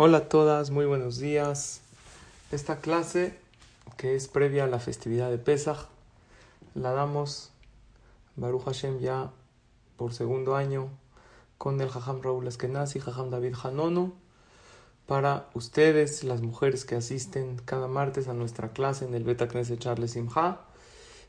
Hola 0.00 0.18
a 0.18 0.28
todas, 0.28 0.70
muy 0.70 0.86
buenos 0.86 1.18
días. 1.18 1.80
Esta 2.52 2.76
clase, 2.76 3.36
que 3.96 4.14
es 4.14 4.28
previa 4.28 4.62
a 4.62 4.66
la 4.68 4.78
festividad 4.78 5.28
de 5.28 5.38
Pesach, 5.38 5.88
la 6.76 6.92
damos 6.92 7.50
Baruch 8.36 8.62
Hashem 8.62 9.00
ya 9.00 9.32
por 9.96 10.14
segundo 10.14 10.54
año 10.54 10.88
con 11.58 11.80
el 11.80 11.88
Jajam 11.88 12.22
Raúl 12.22 12.46
Eskenazi, 12.46 13.00
Jajam 13.00 13.30
David 13.30 13.56
Hanono, 13.60 14.12
para 15.08 15.48
ustedes, 15.54 16.22
las 16.22 16.42
mujeres 16.42 16.84
que 16.84 16.94
asisten 16.94 17.60
cada 17.64 17.88
martes 17.88 18.28
a 18.28 18.34
nuestra 18.34 18.68
clase 18.68 19.04
en 19.04 19.14
el 19.14 19.24
Beta 19.24 19.48
Knesset 19.48 19.80
Charles 19.80 20.12
Simha. 20.12 20.60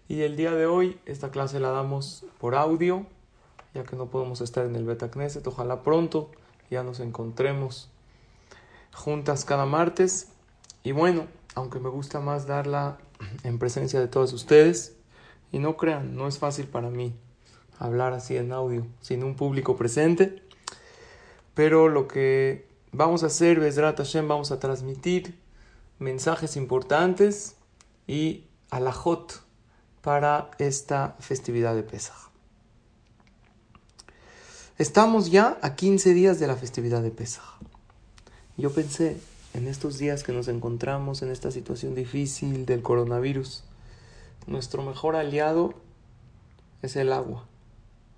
Y 0.07 0.21
el 0.21 0.37
día 0.37 0.51
de 0.51 0.67
hoy, 0.67 0.99
esta 1.07 1.31
clase 1.31 1.59
la 1.59 1.71
damos 1.71 2.23
por 2.37 2.53
audio, 2.53 3.07
ya 3.73 3.83
que 3.83 3.95
no 3.95 4.11
podemos 4.11 4.41
estar 4.41 4.67
en 4.67 4.75
el 4.75 4.85
Beta 4.85 5.09
Knesset. 5.09 5.47
Ojalá 5.47 5.81
pronto 5.81 6.29
ya 6.69 6.83
nos 6.83 6.99
encontremos 6.99 7.89
juntas 8.99 9.45
cada 9.45 9.65
martes. 9.65 10.27
Y 10.83 10.91
bueno, 10.91 11.27
aunque 11.55 11.79
me 11.79 11.89
gusta 11.89 12.19
más 12.19 12.45
darla 12.45 12.97
en 13.43 13.57
presencia 13.57 13.99
de 13.99 14.07
todos 14.07 14.33
ustedes, 14.33 14.95
y 15.51 15.59
no 15.59 15.77
crean, 15.77 16.15
no 16.15 16.27
es 16.27 16.37
fácil 16.37 16.67
para 16.67 16.89
mí 16.89 17.15
hablar 17.79 18.13
así 18.13 18.37
en 18.37 18.51
audio, 18.51 18.85
sin 19.01 19.23
un 19.23 19.35
público 19.35 19.75
presente, 19.75 20.43
pero 21.53 21.89
lo 21.89 22.07
que 22.07 22.67
vamos 22.91 23.23
a 23.23 23.27
hacer, 23.27 23.59
Besrat 23.59 23.97
Hashem, 23.97 24.27
vamos 24.27 24.51
a 24.51 24.59
transmitir 24.59 25.39
mensajes 25.97 26.55
importantes 26.55 27.55
y 28.05 28.47
alajot 28.69 29.43
para 30.01 30.51
esta 30.59 31.15
festividad 31.19 31.75
de 31.75 31.83
Pesach. 31.83 32.29
Estamos 34.77 35.31
ya 35.31 35.57
a 35.61 35.75
15 35.75 36.13
días 36.13 36.39
de 36.39 36.47
la 36.47 36.55
festividad 36.55 37.01
de 37.01 37.11
Pesach. 37.11 37.59
Yo 38.59 38.73
pensé 38.73 39.15
en 39.53 39.69
estos 39.69 39.99
días 39.99 40.23
que 40.23 40.33
nos 40.33 40.49
encontramos 40.49 41.21
en 41.21 41.31
esta 41.31 41.49
situación 41.49 41.95
difícil 41.95 42.65
del 42.65 42.81
coronavirus, 42.81 43.63
nuestro 44.47 44.83
mejor 44.83 45.15
aliado 45.15 45.75
es 46.81 46.97
el 46.97 47.13
agua. 47.13 47.47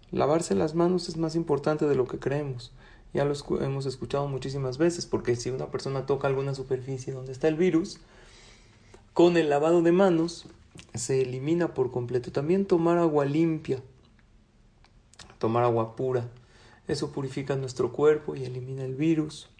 Lavarse 0.09 0.55
las 0.55 0.73
manos 0.73 1.09
es 1.09 1.17
más 1.17 1.35
importante 1.35 1.85
de 1.85 1.93
lo 1.93 2.07
que 2.07 2.17
creemos. 2.17 2.71
Ya 3.13 3.23
lo 3.23 3.35
hemos 3.59 3.85
escuchado 3.85 4.27
muchísimas 4.27 4.79
veces, 4.79 5.05
porque 5.05 5.35
si 5.35 5.51
una 5.51 5.69
persona 5.69 6.07
toca 6.07 6.27
alguna 6.27 6.55
superficie 6.55 7.13
donde 7.13 7.33
está 7.33 7.47
el 7.47 7.55
virus, 7.55 7.99
con 9.13 9.37
el 9.37 9.47
lavado 9.47 9.83
de 9.83 9.91
manos 9.91 10.47
se 10.95 11.21
elimina 11.21 11.75
por 11.75 11.91
completo. 11.91 12.31
También 12.31 12.65
tomar 12.65 12.97
agua 12.97 13.25
limpia, 13.25 13.79
tomar 15.37 15.65
agua 15.65 15.95
pura, 15.95 16.31
eso 16.87 17.11
purifica 17.11 17.55
nuestro 17.55 17.91
cuerpo 17.91 18.35
y 18.35 18.43
elimina 18.43 18.83
el 18.83 18.95
virus. 18.95 19.50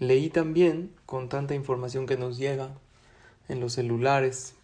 Leí 0.00 0.30
también, 0.30 0.94
con 1.06 1.28
tanta 1.28 1.54
información 1.54 2.06
que 2.06 2.16
nos 2.16 2.38
llega 2.38 2.70
en 3.48 3.58
los 3.58 3.72
celulares, 3.72 4.54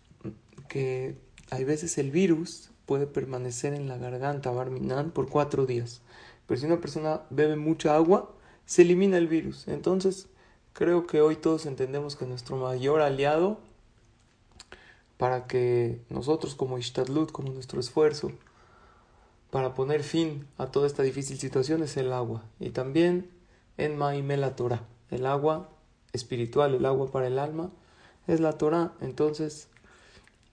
que 0.69 1.17
hay 1.51 1.65
veces 1.65 1.99
el 1.99 2.13
virus 2.13 2.71
puede 2.87 3.07
permanecer 3.07 3.75
en 3.75 3.89
la 3.89 3.99
garganta 3.99 4.53
barminan 4.53 5.11
por 5.11 5.29
cuatro 5.29 5.67
días. 5.67 6.03
Pero 6.47 6.61
si 6.61 6.67
una 6.67 6.81
persona 6.81 7.23
bebe 7.31 7.57
mucha 7.57 7.97
agua, 7.97 8.31
se 8.65 8.83
elimina 8.83 9.19
el 9.19 9.27
virus. 9.27 9.67
Entonces, 9.67 10.29
creo 10.73 11.07
que 11.07 11.21
hoy 11.21 11.35
todos 11.35 11.67
entendemos 11.67 12.15
que 12.15 12.27
nuestro 12.27 12.57
mayor 12.57 13.01
aliado 13.01 13.59
para 15.17 15.47
que 15.49 16.01
nosotros 16.11 16.55
como 16.55 16.79
Ishtadlut, 16.79 17.33
como 17.33 17.53
nuestro 17.53 17.81
esfuerzo, 17.81 18.31
para 19.51 19.75
poner 19.75 20.05
fin 20.05 20.47
a 20.59 20.67
toda 20.67 20.87
esta 20.87 21.03
difícil 21.03 21.39
situación 21.39 21.83
es 21.83 21.97
el 21.97 22.13
agua. 22.13 22.45
Y 22.61 22.71
también 22.71 23.31
en 23.79 23.97
Maimela 23.97 24.55
Torah 24.55 24.85
el 25.11 25.27
agua 25.27 25.69
espiritual, 26.13 26.75
el 26.75 26.87
agua 26.87 27.11
para 27.11 27.27
el 27.27 27.39
alma, 27.39 27.71
es 28.27 28.41
la 28.41 28.53
Torah. 28.53 28.93
Entonces, 29.01 29.69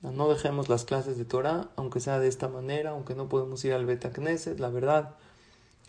no 0.02 0.30
dejemos 0.30 0.68
las 0.70 0.86
clases 0.86 1.18
de 1.18 1.26
Torah, 1.26 1.70
aunque 1.76 2.00
sea 2.00 2.20
de 2.20 2.28
esta 2.28 2.48
manera, 2.48 2.92
aunque 2.92 3.16
no 3.16 3.30
podemos 3.30 3.64
ir 3.66 3.74
al 3.74 3.86
Beta 3.86 4.12
Knesset, 4.12 4.60
la 4.60 4.70
verdad. 4.70 5.16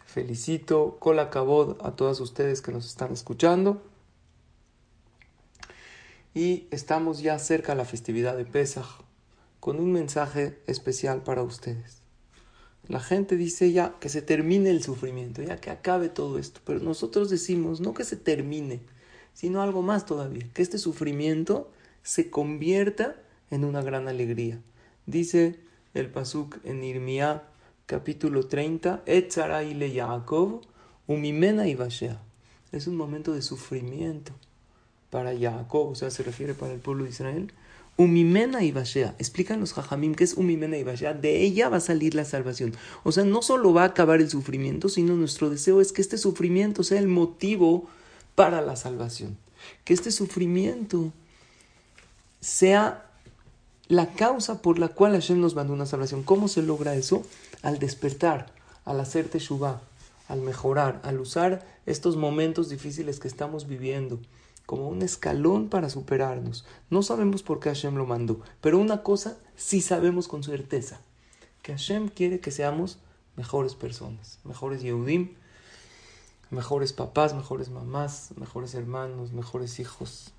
Felicito, 0.04 0.98
cola 0.98 1.30
cabod 1.30 1.78
a 1.82 1.96
todas 1.96 2.20
ustedes 2.20 2.60
que 2.60 2.72
nos 2.72 2.86
están 2.86 3.12
escuchando. 3.12 3.82
Y 6.34 6.66
estamos 6.70 7.20
ya 7.20 7.38
cerca 7.38 7.72
de 7.72 7.78
la 7.78 7.84
festividad 7.84 8.36
de 8.36 8.44
Pesach, 8.44 8.86
con 9.60 9.78
un 9.78 9.92
mensaje 9.92 10.60
especial 10.66 11.22
para 11.22 11.42
ustedes. 11.42 12.01
La 12.88 13.00
gente 13.00 13.36
dice 13.36 13.72
ya 13.72 13.94
que 14.00 14.08
se 14.08 14.22
termine 14.22 14.70
el 14.70 14.82
sufrimiento, 14.82 15.42
ya 15.42 15.58
que 15.58 15.70
acabe 15.70 16.08
todo 16.08 16.38
esto, 16.38 16.60
pero 16.64 16.80
nosotros 16.80 17.30
decimos 17.30 17.80
no 17.80 17.94
que 17.94 18.04
se 18.04 18.16
termine, 18.16 18.80
sino 19.34 19.62
algo 19.62 19.82
más 19.82 20.04
todavía, 20.04 20.48
que 20.52 20.62
este 20.62 20.78
sufrimiento 20.78 21.70
se 22.02 22.30
convierta 22.30 23.16
en 23.50 23.64
una 23.64 23.82
gran 23.82 24.08
alegría. 24.08 24.60
Dice 25.06 25.60
el 25.94 26.10
Pasuk 26.10 26.58
en 26.64 26.82
Irmiá 26.82 27.44
capítulo 27.86 28.46
30, 28.46 29.04
le 29.06 29.92
Yaakov, 29.92 30.62
umimena 31.06 31.68
y 31.68 31.76
Es 32.72 32.86
un 32.86 32.96
momento 32.96 33.32
de 33.32 33.42
sufrimiento 33.42 34.32
para 35.10 35.38
Jacob, 35.38 35.90
o 35.90 35.94
sea, 35.94 36.10
se 36.10 36.22
refiere 36.22 36.54
para 36.54 36.72
el 36.72 36.80
pueblo 36.80 37.04
de 37.04 37.10
Israel, 37.10 37.52
Umimena 37.96 38.64
y 38.64 38.72
Bashea. 38.72 39.14
Explican 39.18 39.60
los 39.60 39.74
Jajamim 39.74 40.14
que 40.14 40.24
es 40.24 40.34
Umimena 40.34 40.76
y 40.78 40.84
Bashea. 40.84 41.14
De 41.14 41.42
ella 41.42 41.68
va 41.68 41.76
a 41.76 41.80
salir 41.80 42.14
la 42.14 42.24
salvación. 42.24 42.74
O 43.04 43.12
sea, 43.12 43.24
no 43.24 43.42
solo 43.42 43.72
va 43.72 43.82
a 43.82 43.86
acabar 43.86 44.20
el 44.20 44.30
sufrimiento, 44.30 44.88
sino 44.88 45.14
nuestro 45.14 45.50
deseo 45.50 45.80
es 45.80 45.92
que 45.92 46.02
este 46.02 46.18
sufrimiento 46.18 46.82
sea 46.82 46.98
el 46.98 47.08
motivo 47.08 47.88
para 48.34 48.62
la 48.62 48.76
salvación. 48.76 49.36
Que 49.84 49.94
este 49.94 50.10
sufrimiento 50.10 51.12
sea 52.40 53.06
la 53.88 54.12
causa 54.14 54.62
por 54.62 54.78
la 54.78 54.88
cual 54.88 55.12
Hashem 55.12 55.40
nos 55.40 55.54
mandó 55.54 55.74
una 55.74 55.86
salvación. 55.86 56.22
¿Cómo 56.22 56.48
se 56.48 56.62
logra 56.62 56.94
eso? 56.94 57.22
Al 57.62 57.78
despertar, 57.78 58.52
al 58.84 58.98
hacer 59.00 59.28
teshuvah, 59.28 59.82
al 60.28 60.40
mejorar, 60.40 61.00
al 61.04 61.20
usar 61.20 61.66
estos 61.84 62.16
momentos 62.16 62.70
difíciles 62.70 63.20
que 63.20 63.28
estamos 63.28 63.68
viviendo 63.68 64.18
como 64.66 64.88
un 64.88 65.02
escalón 65.02 65.68
para 65.68 65.90
superarnos. 65.90 66.64
No 66.90 67.02
sabemos 67.02 67.42
por 67.42 67.60
qué 67.60 67.68
Hashem 67.70 67.96
lo 67.96 68.06
mandó, 68.06 68.40
pero 68.60 68.78
una 68.78 69.02
cosa 69.02 69.38
sí 69.56 69.80
sabemos 69.80 70.28
con 70.28 70.42
certeza, 70.42 71.00
que 71.62 71.72
Hashem 71.72 72.08
quiere 72.08 72.40
que 72.40 72.50
seamos 72.50 72.98
mejores 73.36 73.74
personas, 73.74 74.38
mejores 74.44 74.82
Yehudim, 74.82 75.34
mejores 76.50 76.92
papás, 76.92 77.34
mejores 77.34 77.70
mamás, 77.70 78.30
mejores 78.36 78.74
hermanos, 78.74 79.32
mejores 79.32 79.80
hijos. 79.80 80.32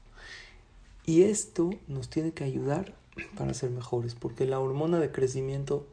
Y 1.06 1.24
esto 1.24 1.72
nos 1.88 2.10
tiene 2.10 2.32
que 2.32 2.44
ayudar 2.44 2.94
para 3.36 3.54
ser 3.54 3.72
mejores, 3.72 4.16
porque 4.16 4.46
la 4.46 4.60
hormona 4.60 5.00
de 5.00 5.12
crecimiento, 5.12 5.86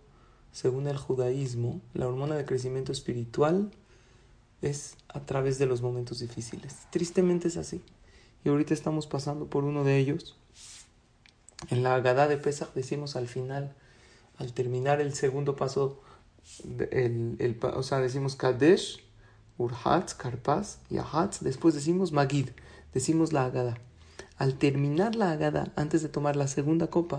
según 0.52 0.86
el 0.86 0.96
judaísmo, 0.96 1.80
la 1.94 2.06
hormona 2.06 2.36
de 2.36 2.44
crecimiento 2.44 2.92
espiritual 2.92 3.70
es 4.62 4.96
a 5.08 5.20
través 5.20 5.58
de 5.58 5.66
los 5.66 5.82
momentos 5.82 6.20
difíciles. 6.20 6.76
Tristemente 6.90 7.48
es 7.48 7.56
así 7.56 7.82
y 8.44 8.48
ahorita 8.48 8.74
estamos 8.74 9.06
pasando 9.06 9.46
por 9.46 9.64
uno 9.64 9.84
de 9.84 9.98
ellos. 9.98 10.36
En 11.68 11.82
la 11.82 11.94
Agadá 11.94 12.26
de 12.26 12.36
Pesach 12.36 12.72
decimos 12.74 13.16
al 13.16 13.28
final, 13.28 13.74
al 14.38 14.52
terminar 14.52 15.00
el 15.00 15.14
segundo 15.14 15.56
paso, 15.56 16.00
el, 16.90 17.36
el, 17.38 17.58
o 17.62 17.82
sea, 17.82 17.98
decimos 17.98 18.36
Kadesh, 18.36 19.04
Urhatz, 19.58 20.14
Karpaz 20.14 20.78
y 20.88 20.96
Ahatz, 20.96 21.40
después 21.40 21.74
decimos 21.74 22.12
Magid, 22.12 22.48
decimos 22.94 23.32
la 23.32 23.44
Agadá. 23.44 23.78
Al 24.38 24.54
terminar 24.54 25.14
la 25.16 25.32
Agadá, 25.32 25.70
antes 25.76 26.02
de 26.02 26.08
tomar 26.08 26.36
la 26.36 26.48
segunda 26.48 26.86
copa, 26.86 27.18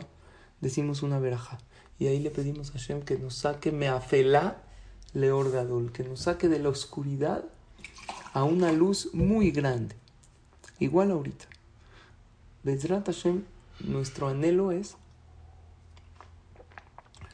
decimos 0.59 1.03
una 1.03 1.20
veraja. 1.20 1.59
Y 2.00 2.08
ahí 2.08 2.20
le 2.20 2.32
pedimos 2.32 2.70
a 2.70 2.74
Hashem 2.74 3.03
que 3.03 3.20
nos 3.20 3.36
saque 3.36 3.72
Meafelá 3.72 4.64
Leor 5.14 5.52
Gadol, 5.52 5.92
que 5.92 6.03
nos 6.03 6.22
saque 6.22 6.48
de 6.48 6.58
la 6.58 6.70
oscuridad 6.70 7.46
a 8.34 8.44
una 8.44 8.72
luz 8.72 9.09
muy 9.14 9.52
grande. 9.52 10.01
Igual 10.81 11.11
ahorita. 11.11 11.45
Bezrat 12.63 13.05
Hashem, 13.05 13.43
nuestro 13.81 14.28
anhelo 14.28 14.72
es 14.72 14.97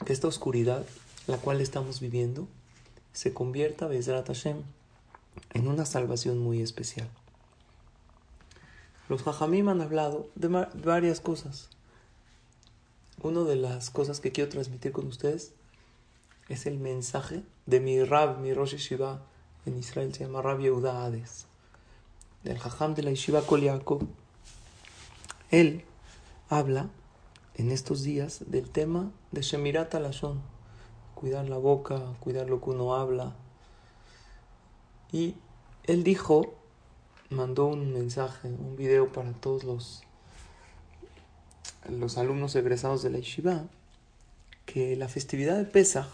que 0.05 0.11
esta 0.11 0.27
oscuridad, 0.27 0.85
la 1.27 1.38
cual 1.38 1.61
estamos 1.61 2.01
viviendo, 2.01 2.49
se 3.13 3.33
convierta, 3.33 3.88
Bezrat 3.88 4.27
Hashem, 4.27 4.63
en 5.53 5.67
una 5.69 5.85
salvación 5.85 6.39
muy 6.39 6.61
especial. 6.61 7.07
Los 9.07 9.23
Jajamim 9.23 9.69
han 9.69 9.79
hablado 9.79 10.27
de 10.35 10.49
varias 10.83 11.21
cosas. 11.21 11.69
Una 13.23 13.44
de 13.44 13.55
las 13.55 13.89
cosas 13.89 14.19
que 14.19 14.33
quiero 14.33 14.49
transmitir 14.49 14.91
con 14.91 15.07
ustedes 15.07 15.53
es 16.49 16.65
el 16.65 16.79
mensaje 16.79 17.44
de 17.65 17.79
mi 17.79 18.03
Rab, 18.03 18.39
mi 18.39 18.53
Rosh 18.53 18.75
Shiva 18.75 19.21
en 19.65 19.77
Israel, 19.77 20.13
se 20.13 20.25
llama 20.25 20.41
Rab 20.41 20.59
Yehuda 20.59 21.05
Hades 21.05 21.47
del 22.47 22.59
Jajam 22.59 22.95
de 22.95 23.03
la 23.03 23.09
Yeshiva 23.09 23.41
Koliakov, 23.41 24.07
él 25.51 25.83
habla 26.49 26.89
en 27.55 27.71
estos 27.71 28.03
días 28.03 28.44
del 28.47 28.69
tema 28.69 29.11
de 29.31 29.41
Shemirat 29.41 29.94
Alashon, 29.95 30.41
cuidar 31.13 31.49
la 31.49 31.57
boca, 31.57 32.01
cuidar 32.21 32.47
lo 32.49 32.61
que 32.61 32.69
uno 32.69 32.95
habla. 32.95 33.35
Y 35.11 35.35
él 35.83 36.03
dijo 36.03 36.53
mandó 37.29 37.65
un 37.65 37.91
mensaje, 37.91 38.47
un 38.47 38.77
video 38.77 39.11
para 39.11 39.33
todos 39.33 39.65
los, 39.65 40.03
los 41.89 42.17
alumnos 42.17 42.55
egresados 42.55 43.03
de 43.03 43.09
la 43.09 43.17
Yeshiva, 43.17 43.65
que 44.65 44.95
la 44.95 45.09
festividad 45.09 45.57
de 45.57 45.65
Pesach, 45.65 46.07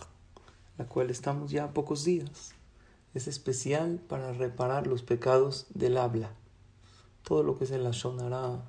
la 0.79 0.85
cual 0.85 1.11
estamos 1.11 1.51
ya 1.51 1.65
a 1.65 1.73
pocos 1.73 2.03
días, 2.03 2.55
es 3.13 3.27
especial 3.27 3.99
para 4.07 4.33
reparar 4.33 4.87
los 4.87 5.03
pecados 5.03 5.67
del 5.73 5.97
habla. 5.97 6.31
Todo 7.23 7.43
lo 7.43 7.57
que 7.57 7.65
es 7.65 7.71
el 7.71 7.85
Ashonara, 7.85 8.63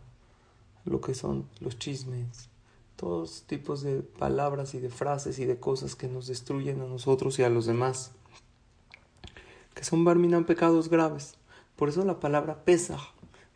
lo 0.84 1.00
que 1.00 1.14
son 1.14 1.48
los 1.60 1.78
chismes, 1.78 2.48
todos 2.96 3.44
tipos 3.46 3.82
de 3.82 4.02
palabras 4.02 4.74
y 4.74 4.80
de 4.80 4.90
frases 4.90 5.38
y 5.38 5.46
de 5.46 5.58
cosas 5.58 5.96
que 5.96 6.08
nos 6.08 6.26
destruyen 6.26 6.80
a 6.80 6.86
nosotros 6.86 7.38
y 7.38 7.42
a 7.42 7.50
los 7.50 7.66
demás, 7.66 8.12
que 9.74 9.84
son 9.84 10.04
barminan 10.04 10.44
pecados 10.44 10.88
graves. 10.88 11.34
Por 11.76 11.88
eso 11.88 12.04
la 12.04 12.20
palabra 12.20 12.64
Pesach 12.64 13.00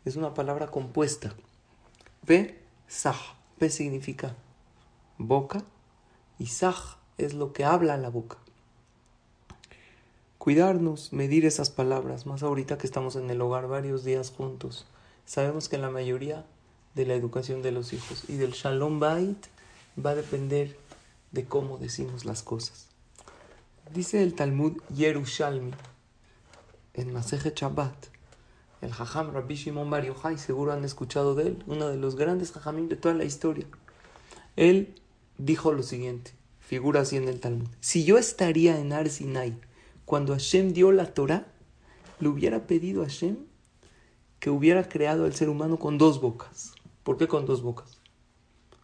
es 0.05 0.15
una 0.15 0.33
palabra 0.33 0.67
compuesta. 0.67 1.33
Pesach, 2.25 3.15
Pe 3.57 3.69
significa 3.69 4.35
boca 5.17 5.63
y 6.37 6.47
Saj 6.47 6.97
es 7.17 7.33
lo 7.33 7.53
que 7.53 7.65
habla 7.65 7.97
la 7.97 8.09
boca. 8.09 8.37
Cuidarnos, 10.39 11.11
medir 11.11 11.45
esas 11.45 11.69
palabras, 11.69 12.25
más 12.25 12.43
ahorita 12.43 12.77
que 12.77 12.87
estamos 12.87 13.17
en 13.17 13.29
el 13.29 13.41
hogar 13.41 13.67
varios 13.67 14.05
días 14.05 14.31
juntos. 14.31 14.85
Sabemos 15.25 15.67
que 15.67 15.77
la 15.77 15.89
mayoría 15.89 16.45
de 16.95 17.05
la 17.05 17.15
educación 17.15 17.61
de 17.61 17.73
los 17.73 17.91
hijos 17.91 18.23
y 18.29 18.37
del 18.37 18.53
Shalom 18.53 19.01
Bait 19.01 19.47
va 20.03 20.11
a 20.11 20.15
depender 20.15 20.77
de 21.33 21.43
cómo 21.43 21.77
decimos 21.77 22.23
las 22.23 22.41
cosas. 22.41 22.87
Dice 23.93 24.23
el 24.23 24.33
Talmud 24.33 24.81
Yerushalmi 24.95 25.73
en 26.93 27.11
Maseje 27.11 27.51
Shabbat, 27.53 28.05
el 28.81 28.93
Jajam 28.93 29.33
Rabbi 29.33 29.55
Shimon 29.55 29.89
Bar 29.89 30.05
Yochai, 30.05 30.37
seguro 30.37 30.71
han 30.71 30.85
escuchado 30.85 31.35
de 31.35 31.47
él, 31.47 31.63
uno 31.67 31.89
de 31.89 31.97
los 31.97 32.15
grandes 32.15 32.53
Jajamim 32.53 32.87
de 32.87 32.95
toda 32.95 33.13
la 33.13 33.25
historia. 33.25 33.65
Él 34.55 34.95
dijo 35.37 35.73
lo 35.73 35.83
siguiente, 35.83 36.31
figura 36.61 37.01
así 37.01 37.17
en 37.17 37.27
el 37.27 37.41
Talmud. 37.41 37.67
Si 37.81 38.05
yo 38.05 38.17
estaría 38.17 38.79
en 38.79 38.93
Ar 38.93 39.09
Sinai 39.09 39.59
cuando 40.09 40.33
Hashem 40.33 40.73
dio 40.73 40.91
la 40.91 41.13
Torah, 41.13 41.45
le 42.19 42.29
hubiera 42.29 42.65
pedido 42.65 43.03
a 43.03 43.05
Hashem 43.05 43.37
que 44.39 44.49
hubiera 44.49 44.89
creado 44.89 45.25
al 45.25 45.35
ser 45.35 45.49
humano 45.49 45.77
con 45.77 45.99
dos 45.99 46.19
bocas. 46.19 46.73
¿Por 47.03 47.17
qué 47.17 47.27
con 47.27 47.45
dos 47.45 47.61
bocas? 47.61 48.01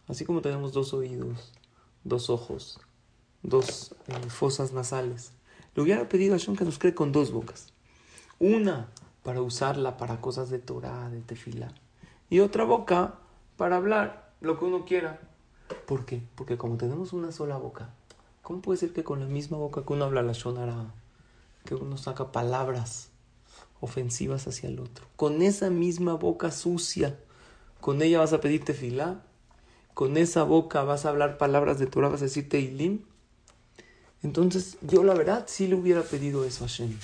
Así 0.06 0.24
como 0.24 0.40
tenemos 0.40 0.72
dos 0.72 0.94
oídos, 0.94 1.52
dos 2.04 2.30
ojos, 2.30 2.78
dos 3.42 3.96
eh, 4.06 4.30
fosas 4.30 4.72
nasales. 4.72 5.32
Le 5.74 5.82
hubiera 5.82 6.08
pedido 6.08 6.36
a 6.36 6.38
Hashem 6.38 6.54
que 6.54 6.64
nos 6.64 6.78
cree 6.78 6.94
con 6.94 7.10
dos 7.10 7.32
bocas. 7.32 7.72
Una 8.38 8.92
para 9.24 9.42
usarla 9.42 9.96
para 9.96 10.20
cosas 10.20 10.48
de 10.48 10.60
Torah, 10.60 11.10
de 11.10 11.22
tefila. 11.22 11.74
Y 12.30 12.38
otra 12.38 12.62
boca 12.62 13.18
para 13.56 13.78
hablar 13.78 14.32
lo 14.40 14.60
que 14.60 14.64
uno 14.64 14.84
quiera. 14.84 15.28
¿Por 15.88 16.04
qué? 16.04 16.22
Porque 16.36 16.56
como 16.56 16.76
tenemos 16.76 17.12
una 17.12 17.32
sola 17.32 17.56
boca, 17.56 17.90
¿cómo 18.42 18.62
puede 18.62 18.78
ser 18.78 18.92
que 18.92 19.02
con 19.02 19.18
la 19.18 19.26
misma 19.26 19.56
boca 19.56 19.84
que 19.84 19.92
uno 19.92 20.04
habla 20.04 20.22
la 20.22 20.32
shonara, 20.32 20.94
que 21.66 21.74
uno 21.74 21.98
saca 21.98 22.32
palabras 22.32 23.10
ofensivas 23.80 24.46
hacia 24.46 24.70
el 24.70 24.80
otro? 24.80 25.06
Con 25.16 25.42
esa 25.42 25.68
misma 25.68 26.14
boca 26.14 26.50
sucia, 26.50 27.18
con 27.82 28.00
ella 28.00 28.20
vas 28.20 28.32
a 28.32 28.40
pedir 28.40 28.64
tefilá, 28.64 29.22
con 29.92 30.16
esa 30.16 30.42
boca 30.42 30.82
vas 30.82 31.04
a 31.04 31.10
hablar 31.10 31.36
palabras 31.36 31.78
de 31.78 31.86
Torah, 31.86 32.08
vas 32.08 32.22
a 32.22 32.24
decir 32.24 32.48
teilim. 32.48 33.02
Entonces, 34.22 34.78
yo 34.80 35.04
la 35.04 35.14
verdad 35.14 35.44
sí 35.46 35.66
le 35.66 35.74
hubiera 35.74 36.02
pedido 36.02 36.44
eso 36.44 36.64
a 36.64 36.68
Hashem. 36.68 36.98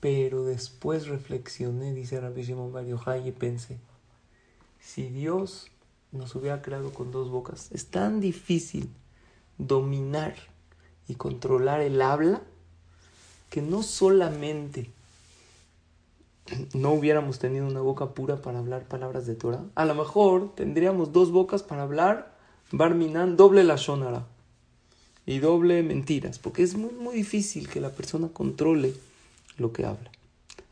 Pero 0.00 0.44
después 0.44 1.06
reflexioné, 1.06 1.94
dice 1.94 2.20
Rabbi 2.20 2.42
Shimon 2.42 2.72
Bar 2.72 2.84
y 3.24 3.32
pensé, 3.32 3.78
si 4.80 5.08
Dios 5.08 5.70
nos 6.12 6.34
hubiera 6.34 6.62
creado 6.62 6.92
con 6.92 7.10
dos 7.10 7.30
bocas, 7.30 7.72
es 7.72 7.86
tan 7.86 8.20
difícil 8.20 8.90
dominar 9.58 10.34
y 11.08 11.14
controlar 11.14 11.80
el 11.80 12.00
habla 12.02 12.42
que 13.54 13.62
no 13.62 13.84
solamente 13.84 14.90
no 16.72 16.90
hubiéramos 16.90 17.38
tenido 17.38 17.68
una 17.68 17.80
boca 17.82 18.06
pura 18.08 18.42
para 18.42 18.58
hablar 18.58 18.88
palabras 18.88 19.28
de 19.28 19.36
Torah, 19.36 19.62
a 19.76 19.84
lo 19.84 19.94
mejor 19.94 20.52
tendríamos 20.56 21.12
dos 21.12 21.30
bocas 21.30 21.62
para 21.62 21.84
hablar 21.84 22.34
Barminan 22.72 23.36
doble 23.36 23.62
la 23.62 23.76
shonara 23.76 24.26
y 25.24 25.38
doble 25.38 25.84
mentiras, 25.84 26.40
porque 26.40 26.64
es 26.64 26.74
muy, 26.74 26.90
muy 26.94 27.14
difícil 27.14 27.68
que 27.68 27.80
la 27.80 27.90
persona 27.90 28.26
controle 28.26 28.92
lo 29.56 29.72
que 29.72 29.86
habla. 29.86 30.10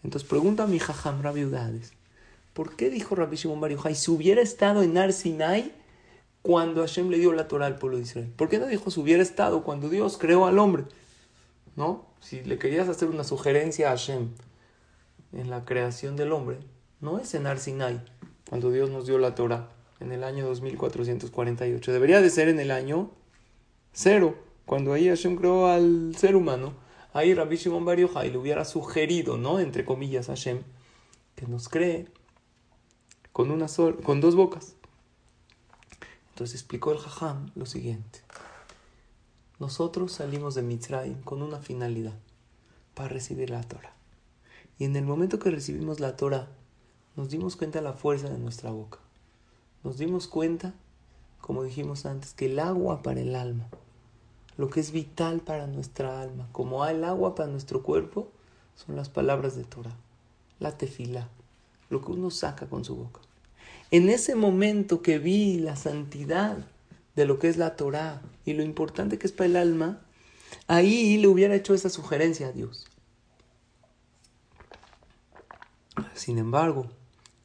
Entonces 0.03 0.29
pregunta 0.29 0.65
a 0.65 0.67
mi 0.67 0.81
jajam 0.81 1.23
Rabiudades, 1.23 1.93
¿por 2.53 2.75
qué 2.75 2.91
dijo 2.91 3.15
Rabbi 3.15 3.37
Shimon 3.37 3.61
Bar 3.61 3.95
si 3.95 4.11
hubiera 4.11 4.43
estado 4.43 4.83
en 4.83 4.99
Ar 4.99 5.13
Sinai 5.13 5.71
cuando 6.43 6.81
Hashem 6.81 7.11
le 7.11 7.21
dio 7.21 7.33
la 7.33 7.47
Torah 7.47 7.67
al 7.67 7.79
pueblo 7.79 7.99
de 7.99 8.03
Israel? 8.03 8.33
¿Por 8.35 8.49
qué 8.49 8.59
no 8.59 8.67
dijo 8.67 8.91
si 8.91 8.99
hubiera 8.99 9.23
estado 9.23 9.63
cuando 9.63 9.89
Dios 9.89 10.19
creó 10.19 10.47
al 10.47 10.59
hombre? 10.59 10.83
¿No? 11.77 12.11
Si 12.23 12.43
le 12.43 12.59
querías 12.59 12.89
hacer 12.89 13.09
una 13.09 13.25
sugerencia 13.25 13.89
a 13.89 13.91
Hashem 13.91 14.31
en 15.33 15.51
la 15.51 15.67
creación 15.67 16.17
del 16.17 16.33
hombre, 16.33 16.61
no 17.01 17.19
es 17.19 17.35
en 17.35 17.47
Ar 17.47 17.59
Sinai, 17.59 18.01
cuando 18.49 18.71
Dios 18.71 18.89
nos 18.89 19.07
dio 19.07 19.19
la 19.19 19.35
Torah, 19.35 19.69
en 20.01 20.13
el 20.13 20.25
año 20.25 20.47
2448. 20.47 21.93
Debería 21.93 22.23
de 22.23 22.31
ser 22.31 22.49
en 22.49 22.61
el 22.61 22.71
año 22.71 23.11
cero, 23.93 24.37
cuando 24.65 24.95
ahí 24.95 25.09
Hashem 25.09 25.37
creó 25.37 25.67
al 25.67 26.15
ser 26.17 26.35
humano 26.35 26.73
ahí 27.13 27.35
Rabbi 27.35 27.57
Shimon 27.57 27.85
Bar 27.85 27.99
le 27.99 28.39
hubiera 28.39 28.65
sugerido, 28.65 29.37
¿no? 29.37 29.61
Entre 29.61 29.85
comillas, 29.85 30.29
a 30.29 30.33
Hashem, 30.33 30.63
que 31.35 31.47
nos 31.47 31.69
cree 31.69 32.09
con, 33.33 33.51
una 33.51 33.67
con 34.03 34.21
dos 34.21 34.35
bocas. 34.35 34.77
Entonces 36.31 36.61
explicó 36.61 36.93
el 36.93 36.99
Jajam 36.99 37.51
lo 37.55 37.67
siguiente. 37.67 38.21
Nosotros 39.63 40.11
salimos 40.11 40.57
de 40.57 40.63
Mitzrayim 40.63 41.23
con 41.23 41.41
una 41.41 41.61
finalidad, 41.61 42.19
para 42.95 43.11
recibir 43.11 43.49
la 43.49 43.63
Torah. 43.63 43.95
Y 44.77 44.87
en 44.87 44.97
el 44.97 45.05
momento 45.05 45.39
que 45.39 45.53
recibimos 45.53 46.01
la 46.01 46.17
Torah, 46.17 46.49
nos 47.15 47.31
dimos 47.31 47.55
cuenta 47.55 47.79
de 47.79 47.85
la 47.85 47.93
fuerza 47.93 48.29
de 48.29 48.39
nuestra 48.39 48.73
boca. 48.73 48.99
Nos 49.85 49.99
dimos 49.99 50.27
cuenta, 50.27 50.75
como 51.41 51.63
dijimos 51.63 52.07
antes, 52.07 52.35
que 52.35 52.47
el 52.47 52.59
agua 52.59 53.05
para 53.05 53.21
el 53.21 53.37
alma 53.37 53.69
lo 54.57 54.69
que 54.69 54.81
es 54.81 54.91
vital 54.91 55.39
para 55.43 55.69
nuestra 55.69 56.21
alma, 56.21 56.49
como 56.51 56.85
el 56.85 57.05
agua 57.05 57.37
para 57.37 57.49
nuestro 57.49 57.85
cuerpo, 57.85 58.27
son 58.75 58.97
las 58.97 59.11
palabras 59.11 59.55
de 59.55 59.63
Torah, 59.63 59.97
la 60.59 60.77
tefila, 60.77 61.29
lo 61.89 62.05
que 62.05 62.11
uno 62.11 62.33
saca 62.33 62.67
con 62.67 62.85
su 62.85 62.97
boca. 62.97 63.21
En 63.93 64.09
ese 64.09 64.35
momento 64.35 65.03
que 65.03 65.21
vi 65.21 65.61
la 65.61 65.77
santidad 65.77 66.67
de 67.15 67.27
lo 67.27 67.39
que 67.39 67.49
es 67.49 67.57
la 67.57 67.77
Torah 67.77 68.23
y 68.45 68.55
lo 68.55 68.63
importante 68.63 69.19
que 69.19 69.27
es 69.27 69.33
para 69.33 69.47
el 69.47 69.57
alma, 69.57 70.01
ahí 70.67 71.19
le 71.19 71.29
hubiera 71.29 71.55
hecho 71.55 71.75
esa 71.75 71.91
sugerencia 71.91 72.49
a 72.49 72.53
Dios. 72.53 72.87
Sin 76.15 76.39
embargo, 76.39 76.91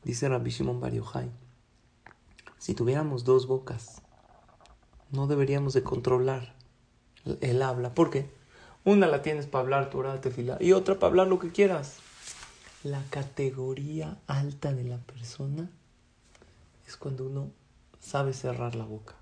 dice 0.03 0.29
Rabbi 0.29 0.51
Shimon 0.51 0.79
Bar 0.79 0.93
si 2.57 2.73
tuviéramos 2.73 3.23
dos 3.23 3.47
bocas, 3.47 4.01
no 5.11 5.27
deberíamos 5.27 5.73
de 5.73 5.83
controlar 5.83 6.55
el 7.41 7.61
habla. 7.61 7.93
¿Por 7.93 8.09
qué? 8.09 8.29
Una 8.83 9.07
la 9.07 9.21
tienes 9.21 9.47
para 9.47 9.63
hablar 9.63 9.89
Torah, 9.89 10.21
Tefilá 10.21 10.57
y 10.59 10.71
otra 10.71 10.95
para 10.95 11.09
hablar 11.09 11.27
lo 11.27 11.39
que 11.39 11.51
quieras. 11.51 11.97
La 12.83 13.03
categoría 13.09 14.17
alta 14.27 14.73
de 14.73 14.83
la 14.85 14.97
persona 14.97 15.69
es 16.87 16.95
cuando 16.97 17.25
uno 17.25 17.51
sabe 17.99 18.33
cerrar 18.33 18.75
la 18.75 18.85
boca. 18.85 19.16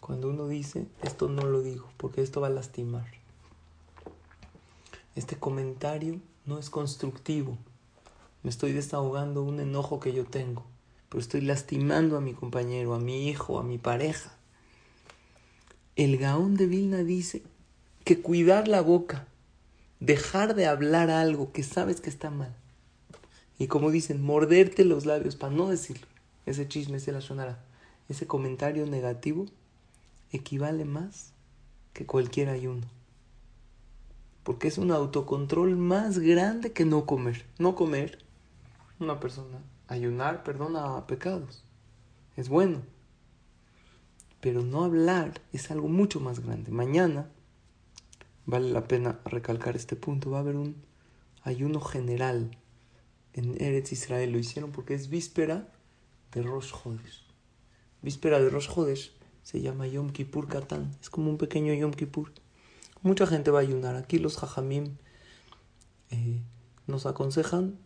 Cuando 0.00 0.28
uno 0.28 0.46
dice, 0.46 0.86
esto 1.02 1.28
no 1.28 1.42
lo 1.42 1.62
digo 1.62 1.88
porque 1.96 2.22
esto 2.22 2.40
va 2.40 2.46
a 2.46 2.50
lastimar. 2.50 3.06
Este 5.14 5.36
comentario 5.36 6.20
no 6.44 6.58
es 6.58 6.70
constructivo. 6.70 7.56
Me 8.42 8.50
estoy 8.50 8.72
desahogando 8.72 9.42
un 9.42 9.60
enojo 9.60 9.98
que 9.98 10.12
yo 10.12 10.24
tengo, 10.24 10.64
pero 11.08 11.20
estoy 11.20 11.40
lastimando 11.40 12.16
a 12.16 12.20
mi 12.20 12.34
compañero, 12.34 12.94
a 12.94 13.00
mi 13.00 13.28
hijo, 13.28 13.58
a 13.58 13.62
mi 13.62 13.78
pareja. 13.78 14.36
El 15.96 16.18
Gaón 16.18 16.56
de 16.56 16.66
Vilna 16.66 17.02
dice 17.02 17.42
que 18.04 18.20
cuidar 18.20 18.68
la 18.68 18.82
boca, 18.82 19.26
dejar 19.98 20.54
de 20.54 20.66
hablar 20.66 21.10
algo 21.10 21.50
que 21.52 21.62
sabes 21.62 22.00
que 22.00 22.10
está 22.10 22.30
mal. 22.30 22.54
Y 23.58 23.68
como 23.68 23.90
dicen, 23.90 24.22
morderte 24.22 24.84
los 24.84 25.06
labios 25.06 25.34
para 25.34 25.54
no 25.54 25.68
decirlo. 25.68 26.06
Ese 26.44 26.68
chisme 26.68 27.00
se 27.00 27.12
la 27.12 27.20
sonará. 27.20 27.64
Ese 28.08 28.26
comentario 28.26 28.86
negativo 28.86 29.46
equivale 30.30 30.84
más 30.84 31.32
que 31.92 32.06
cualquier 32.06 32.48
ayuno. 32.48 32.86
Porque 34.42 34.68
es 34.68 34.78
un 34.78 34.92
autocontrol 34.92 35.76
más 35.76 36.18
grande 36.18 36.72
que 36.72 36.84
no 36.84 37.06
comer. 37.06 37.46
No 37.58 37.74
comer, 37.74 38.18
una 39.00 39.18
persona, 39.18 39.58
ayunar 39.88 40.44
perdona 40.44 41.06
pecados. 41.06 41.64
Es 42.36 42.48
bueno 42.48 42.82
pero 44.46 44.62
no 44.62 44.84
hablar 44.84 45.40
es 45.52 45.72
algo 45.72 45.88
mucho 45.88 46.20
más 46.20 46.38
grande. 46.38 46.70
Mañana, 46.70 47.28
vale 48.44 48.70
la 48.70 48.86
pena 48.86 49.18
recalcar 49.24 49.74
este 49.74 49.96
punto, 49.96 50.30
va 50.30 50.38
a 50.38 50.40
haber 50.42 50.54
un 50.54 50.76
ayuno 51.42 51.80
general 51.80 52.56
en 53.32 53.60
Eretz 53.60 53.90
Israel 53.90 54.30
lo 54.30 54.38
hicieron 54.38 54.70
porque 54.70 54.94
es 54.94 55.08
víspera 55.08 55.72
de 56.30 56.42
Rosh 56.42 56.72
Chodesh. 56.72 57.24
Víspera 58.02 58.38
de 58.38 58.48
Rosh 58.48 58.68
Chodesh 58.72 59.15
se 59.46 59.60
llama 59.60 59.86
Yom 59.86 60.10
Kippur 60.10 60.48
Katan. 60.48 60.90
Es 61.00 61.08
como 61.08 61.30
un 61.30 61.38
pequeño 61.38 61.72
Yom 61.72 61.92
Kippur. 61.92 62.32
Mucha 63.02 63.28
gente 63.28 63.52
va 63.52 63.60
a 63.60 63.62
ayunar. 63.62 63.94
Aquí 63.94 64.18
los 64.18 64.38
Jajamim 64.38 64.96
eh, 66.10 66.42
nos 66.88 67.06
aconsejan 67.06 67.78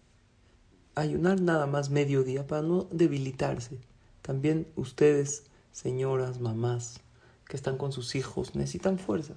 ayunar 0.95 1.43
nada 1.43 1.67
más 1.67 1.91
mediodía 1.91 2.47
para 2.47 2.63
no 2.63 2.85
debilitarse. 2.85 3.79
También 4.23 4.69
ustedes, 4.75 5.51
señoras, 5.71 6.41
mamás, 6.41 7.01
que 7.47 7.59
están 7.59 7.77
con 7.77 7.93
sus 7.93 8.15
hijos, 8.15 8.55
necesitan 8.55 8.99
fuerza. 8.99 9.35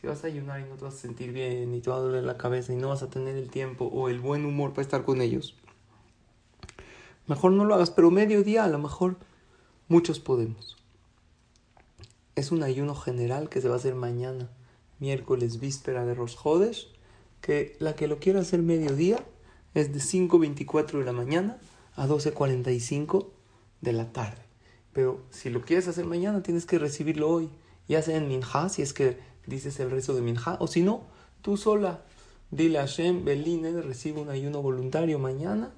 Si 0.00 0.06
vas 0.06 0.24
a 0.24 0.28
ayunar 0.28 0.62
y 0.62 0.64
no 0.64 0.76
te 0.76 0.86
vas 0.86 0.94
a 0.94 0.98
sentir 0.98 1.32
bien, 1.32 1.74
y 1.74 1.80
te 1.82 1.90
va 1.90 1.96
a 1.96 2.00
doler 2.00 2.24
la 2.24 2.38
cabeza, 2.38 2.72
y 2.72 2.76
no 2.76 2.88
vas 2.88 3.02
a 3.02 3.10
tener 3.10 3.36
el 3.36 3.50
tiempo 3.50 3.84
o 3.84 4.08
el 4.08 4.18
buen 4.18 4.46
humor 4.46 4.70
para 4.70 4.80
estar 4.80 5.04
con 5.04 5.20
ellos, 5.20 5.54
mejor 7.26 7.52
no 7.52 7.66
lo 7.66 7.74
hagas, 7.74 7.90
pero 7.90 8.10
mediodía 8.10 8.64
a 8.64 8.68
lo 8.68 8.78
mejor 8.78 9.18
muchos 9.88 10.20
podemos. 10.20 10.73
Es 12.36 12.50
un 12.50 12.62
ayuno 12.62 12.94
general 12.94 13.48
que 13.48 13.60
se 13.60 13.68
va 13.68 13.74
a 13.74 13.78
hacer 13.78 13.94
mañana, 13.94 14.50
miércoles, 14.98 15.60
víspera 15.60 16.04
de 16.04 16.14
Rosjodes, 16.14 16.88
que 17.40 17.76
la 17.78 17.94
que 17.94 18.08
lo 18.08 18.18
quiera 18.18 18.40
hacer 18.40 18.62
mediodía 18.62 19.24
es 19.74 19.92
de 19.92 20.00
5.24 20.00 20.98
de 20.98 21.04
la 21.04 21.12
mañana 21.12 21.58
a 21.94 22.06
12.45 22.06 23.28
de 23.80 23.92
la 23.92 24.12
tarde. 24.12 24.42
Pero 24.92 25.22
si 25.30 25.50
lo 25.50 25.62
quieres 25.62 25.88
hacer 25.88 26.06
mañana, 26.06 26.42
tienes 26.42 26.66
que 26.66 26.78
recibirlo 26.78 27.28
hoy, 27.28 27.50
ya 27.88 28.02
sea 28.02 28.16
en 28.16 28.28
Minha, 28.28 28.68
si 28.68 28.82
es 28.82 28.92
que 28.92 29.18
dices 29.46 29.78
el 29.80 29.90
rezo 29.90 30.14
de 30.14 30.22
Minha, 30.22 30.56
o 30.60 30.66
si 30.66 30.82
no, 30.82 31.02
tú 31.42 31.56
sola, 31.56 32.02
dile 32.50 32.78
a 32.78 32.82
Hashem, 32.82 33.24
Beline, 33.24 33.82
recibe 33.82 34.20
un 34.20 34.30
ayuno 34.30 34.62
voluntario 34.62 35.18
mañana, 35.18 35.72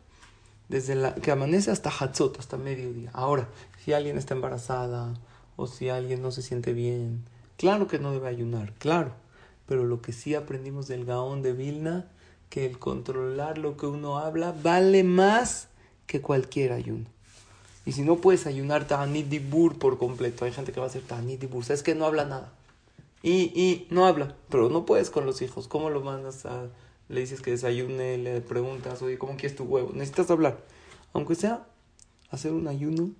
desde 0.68 0.94
la, 0.94 1.14
que 1.14 1.30
amanece 1.30 1.70
hasta 1.70 1.90
Hatzot, 1.90 2.38
hasta 2.38 2.56
mediodía. 2.56 3.10
Ahora, 3.12 3.48
si 3.84 3.92
alguien 3.92 4.18
está 4.18 4.34
embarazada, 4.34 5.14
o 5.56 5.66
si 5.66 5.88
alguien 5.88 6.22
no 6.22 6.30
se 6.30 6.42
siente 6.42 6.72
bien, 6.72 7.24
claro 7.56 7.88
que 7.88 7.98
no 7.98 8.12
debe 8.12 8.28
ayunar, 8.28 8.72
claro. 8.74 9.12
Pero 9.66 9.84
lo 9.84 10.00
que 10.00 10.12
sí 10.12 10.34
aprendimos 10.34 10.86
del 10.86 11.04
Gaón 11.04 11.42
de 11.42 11.52
Vilna 11.52 12.06
que 12.50 12.66
el 12.66 12.78
controlar 12.78 13.58
lo 13.58 13.76
que 13.76 13.86
uno 13.86 14.18
habla 14.18 14.54
vale 14.62 15.02
más 15.02 15.68
que 16.06 16.20
cualquier 16.20 16.72
ayuno. 16.72 17.06
Y 17.84 17.92
si 17.92 18.02
no 18.02 18.16
puedes 18.16 18.46
ayunar 18.46 18.86
Ta'anit 18.86 19.28
Dibur 19.28 19.78
por 19.78 19.98
completo, 19.98 20.44
hay 20.44 20.52
gente 20.52 20.72
que 20.72 20.80
va 20.80 20.86
a 20.86 20.88
hacer 20.88 21.02
Ta'anit 21.02 21.40
Dibur, 21.40 21.64
sabes 21.64 21.82
que 21.82 21.94
no 21.94 22.04
habla 22.04 22.24
nada. 22.24 22.52
Y, 23.22 23.52
y 23.60 23.86
no 23.90 24.06
habla, 24.06 24.36
pero 24.50 24.68
no 24.68 24.86
puedes 24.86 25.10
con 25.10 25.26
los 25.26 25.42
hijos. 25.42 25.68
¿Cómo 25.68 25.90
lo 25.90 26.00
mandas 26.00 26.46
a.? 26.46 26.68
Le 27.08 27.20
dices 27.20 27.40
que 27.40 27.52
desayune, 27.52 28.18
le 28.18 28.40
preguntas, 28.40 29.00
oye, 29.02 29.16
¿cómo 29.16 29.36
quieres 29.36 29.56
tu 29.56 29.64
huevo? 29.64 29.92
Necesitas 29.92 30.30
hablar. 30.30 30.58
Aunque 31.12 31.36
sea 31.36 31.66
hacer 32.30 32.52
un 32.52 32.66
ayuno 32.66 33.10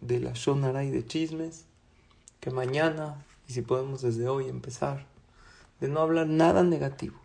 de 0.00 0.18
la 0.18 0.32
Shonara 0.34 0.80
de 0.80 1.06
chismes, 1.06 1.64
que 2.40 2.50
mañana, 2.50 3.24
y 3.48 3.52
si 3.52 3.62
podemos 3.62 4.02
desde 4.02 4.28
hoy 4.28 4.48
empezar, 4.48 5.06
de 5.80 5.88
no 5.88 6.00
hablar 6.00 6.26
nada 6.26 6.62
negativo 6.62 7.20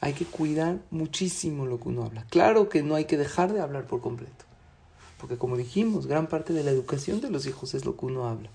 hay 0.00 0.12
que 0.12 0.24
cuidar 0.24 0.78
muchísimo 0.90 1.66
lo 1.66 1.80
que 1.80 1.88
uno 1.88 2.04
habla. 2.04 2.26
Claro 2.30 2.68
que 2.68 2.82
no 2.82 2.94
hay 2.94 3.06
que 3.06 3.16
dejar 3.16 3.52
de 3.52 3.60
hablar 3.60 3.86
por 3.86 4.00
completo, 4.00 4.44
porque 5.18 5.38
como 5.38 5.56
dijimos, 5.56 6.06
gran 6.06 6.28
parte 6.28 6.52
de 6.52 6.62
la 6.62 6.70
educación 6.70 7.20
de 7.20 7.30
los 7.30 7.46
hijos 7.46 7.74
es 7.74 7.84
lo 7.84 7.96
que 7.96 8.06
uno 8.06 8.28
habla. 8.28 8.50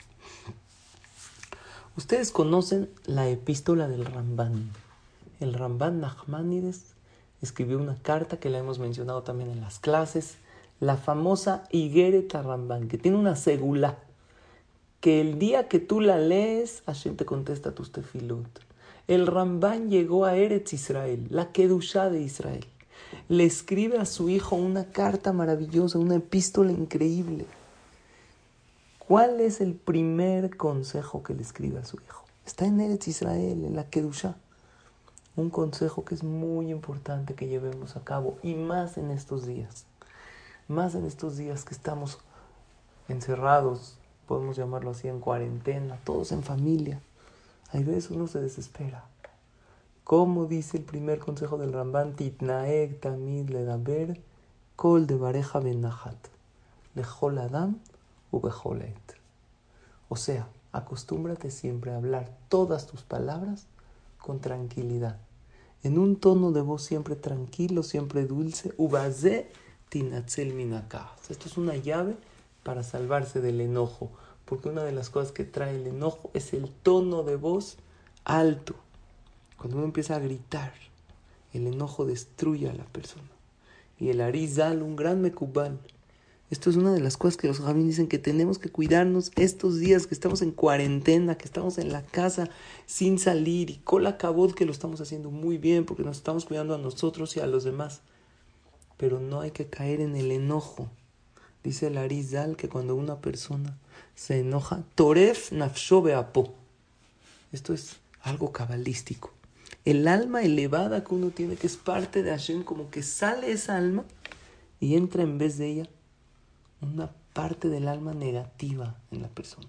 Ustedes 1.97 2.31
conocen 2.31 2.89
la 3.05 3.27
epístola 3.27 3.87
del 3.87 4.05
Ramban. 4.05 4.71
El 5.39 5.53
Ramban 5.53 5.99
Nachmanides 5.99 6.93
escribió 7.41 7.79
una 7.79 7.95
carta 7.95 8.39
que 8.39 8.49
la 8.49 8.59
hemos 8.59 8.79
mencionado 8.79 9.23
también 9.23 9.49
en 9.49 9.61
las 9.61 9.79
clases, 9.79 10.35
la 10.79 10.95
famosa 10.95 11.63
Higuereta 11.71 12.41
Ramban, 12.43 12.87
que 12.87 12.97
tiene 12.97 13.17
una 13.17 13.35
segula, 13.35 13.99
que 15.01 15.19
el 15.19 15.37
día 15.37 15.67
que 15.67 15.79
tú 15.79 15.99
la 15.99 16.17
lees, 16.17 16.83
Hashem 16.85 17.17
te 17.17 17.25
contesta 17.25 17.75
tus 17.75 17.91
tefilot 17.91 18.71
el 19.11 19.27
Ramban 19.27 19.89
llegó 19.89 20.23
a 20.23 20.37
Eretz 20.37 20.71
Israel, 20.71 21.27
la 21.29 21.51
Kedushá 21.51 22.09
de 22.09 22.21
Israel. 22.21 22.65
Le 23.27 23.43
escribe 23.43 23.97
a 23.97 24.05
su 24.05 24.29
hijo 24.29 24.55
una 24.55 24.85
carta 24.85 25.33
maravillosa, 25.33 25.99
una 25.99 26.15
epístola 26.15 26.71
increíble. 26.71 27.45
¿Cuál 28.99 29.41
es 29.41 29.59
el 29.59 29.73
primer 29.73 30.55
consejo 30.55 31.23
que 31.23 31.33
le 31.33 31.41
escribe 31.41 31.79
a 31.79 31.83
su 31.83 31.97
hijo? 31.97 32.23
Está 32.45 32.65
en 32.65 32.79
Eretz 32.79 33.09
Israel, 33.09 33.65
en 33.65 33.75
la 33.75 33.89
Kedushá. 33.89 34.37
Un 35.35 35.49
consejo 35.49 36.05
que 36.05 36.15
es 36.15 36.23
muy 36.23 36.71
importante 36.71 37.33
que 37.33 37.49
llevemos 37.49 37.97
a 37.97 38.05
cabo 38.05 38.37
y 38.43 38.55
más 38.55 38.97
en 38.97 39.11
estos 39.11 39.45
días. 39.45 39.85
Más 40.69 40.95
en 40.95 41.05
estos 41.05 41.35
días 41.35 41.65
que 41.65 41.73
estamos 41.73 42.19
encerrados, 43.09 43.97
podemos 44.31 44.55
llamarlo 44.55 44.91
así, 44.91 45.09
en 45.09 45.19
cuarentena, 45.19 45.99
todos 46.05 46.31
en 46.31 46.41
familia. 46.41 47.01
Hay 47.73 47.83
veces 47.83 48.11
uno 48.11 48.27
se 48.27 48.39
desespera. 48.39 49.03
Como 50.05 50.45
dice 50.45 50.77
el 50.77 50.85
primer 50.85 51.19
consejo 51.19 51.57
del 51.57 51.73
Ramban, 51.73 52.15
Titnaeg 52.15 52.97
tamid 53.01 53.49
ledaber 53.49 54.21
kol 54.77 55.05
de 55.05 55.17
bareja 55.17 55.59
benahat, 55.59 56.15
lechol 56.95 57.39
adam 57.39 57.79
O 60.07 60.15
sea, 60.15 60.47
acostúmbrate 60.71 61.51
siempre 61.51 61.91
a 61.91 61.97
hablar 61.97 62.31
todas 62.47 62.87
tus 62.87 63.01
palabras 63.01 63.67
con 64.17 64.39
tranquilidad, 64.39 65.17
en 65.83 65.97
un 65.97 66.15
tono 66.15 66.53
de 66.53 66.61
voz 66.61 66.83
siempre 66.83 67.17
tranquilo, 67.17 67.83
siempre 67.83 68.25
dulce, 68.25 68.73
ubaze 68.77 69.51
tinatzel 69.89 70.53
minaka. 70.53 71.11
Esto 71.29 71.49
es 71.49 71.57
una 71.57 71.75
llave 71.75 72.15
para 72.63 72.83
salvarse 72.83 73.41
del 73.41 73.61
enojo 73.61 74.11
porque 74.51 74.67
una 74.67 74.83
de 74.83 74.91
las 74.91 75.09
cosas 75.09 75.31
que 75.31 75.45
trae 75.45 75.77
el 75.77 75.87
enojo 75.87 76.29
es 76.33 76.51
el 76.53 76.69
tono 76.69 77.23
de 77.23 77.37
voz 77.37 77.77
alto. 78.25 78.75
Cuando 79.57 79.77
uno 79.77 79.85
empieza 79.85 80.17
a 80.17 80.19
gritar, 80.19 80.73
el 81.53 81.67
enojo 81.67 82.05
destruye 82.05 82.69
a 82.69 82.73
la 82.73 82.83
persona. 82.83 83.29
Y 83.97 84.09
el 84.09 84.19
arizal, 84.19 84.81
un 84.81 84.97
gran 84.97 85.21
mecubal. 85.21 85.79
Esto 86.49 86.69
es 86.69 86.75
una 86.75 86.91
de 86.91 86.99
las 86.99 87.15
cosas 87.15 87.37
que 87.37 87.47
los 87.47 87.61
jabín 87.61 87.87
dicen 87.87 88.09
que 88.09 88.19
tenemos 88.19 88.59
que 88.59 88.69
cuidarnos 88.69 89.31
estos 89.37 89.79
días 89.79 90.05
que 90.05 90.13
estamos 90.13 90.41
en 90.41 90.51
cuarentena, 90.51 91.37
que 91.37 91.45
estamos 91.45 91.77
en 91.77 91.93
la 91.93 92.01
casa 92.01 92.49
sin 92.87 93.19
salir 93.19 93.69
y 93.69 93.77
con 93.77 94.03
la 94.03 94.17
cabot 94.17 94.53
que 94.53 94.65
lo 94.65 94.73
estamos 94.73 94.99
haciendo 94.99 95.31
muy 95.31 95.57
bien 95.57 95.85
porque 95.85 96.03
nos 96.03 96.17
estamos 96.17 96.43
cuidando 96.43 96.75
a 96.75 96.77
nosotros 96.77 97.37
y 97.37 97.39
a 97.39 97.47
los 97.47 97.63
demás. 97.63 98.01
Pero 98.97 99.21
no 99.21 99.39
hay 99.39 99.51
que 99.51 99.67
caer 99.67 100.01
en 100.01 100.17
el 100.17 100.29
enojo. 100.29 100.89
Dice 101.63 101.87
el 101.87 101.97
Arizal 101.97 102.55
que 102.55 102.69
cuando 102.69 102.95
una 102.95 103.17
persona 103.17 103.77
se 104.15 104.39
enoja, 104.39 104.83
Toref 104.95 105.51
nafsho 105.51 106.01
beapo. 106.01 106.53
Esto 107.51 107.73
es 107.73 107.97
algo 108.21 108.51
cabalístico. 108.51 109.31
El 109.85 110.07
alma 110.07 110.41
elevada 110.43 111.03
que 111.03 111.13
uno 111.13 111.29
tiene, 111.29 111.55
que 111.55 111.67
es 111.67 111.77
parte 111.77 112.23
de 112.23 112.31
Hashem, 112.31 112.63
como 112.63 112.89
que 112.89 113.03
sale 113.03 113.51
esa 113.51 113.77
alma 113.77 114.05
y 114.79 114.95
entra 114.95 115.23
en 115.23 115.37
vez 115.37 115.57
de 115.57 115.67
ella 115.67 115.89
una 116.81 117.11
parte 117.33 117.69
del 117.69 117.87
alma 117.87 118.13
negativa 118.13 118.95
en 119.11 119.21
la 119.21 119.27
persona 119.27 119.67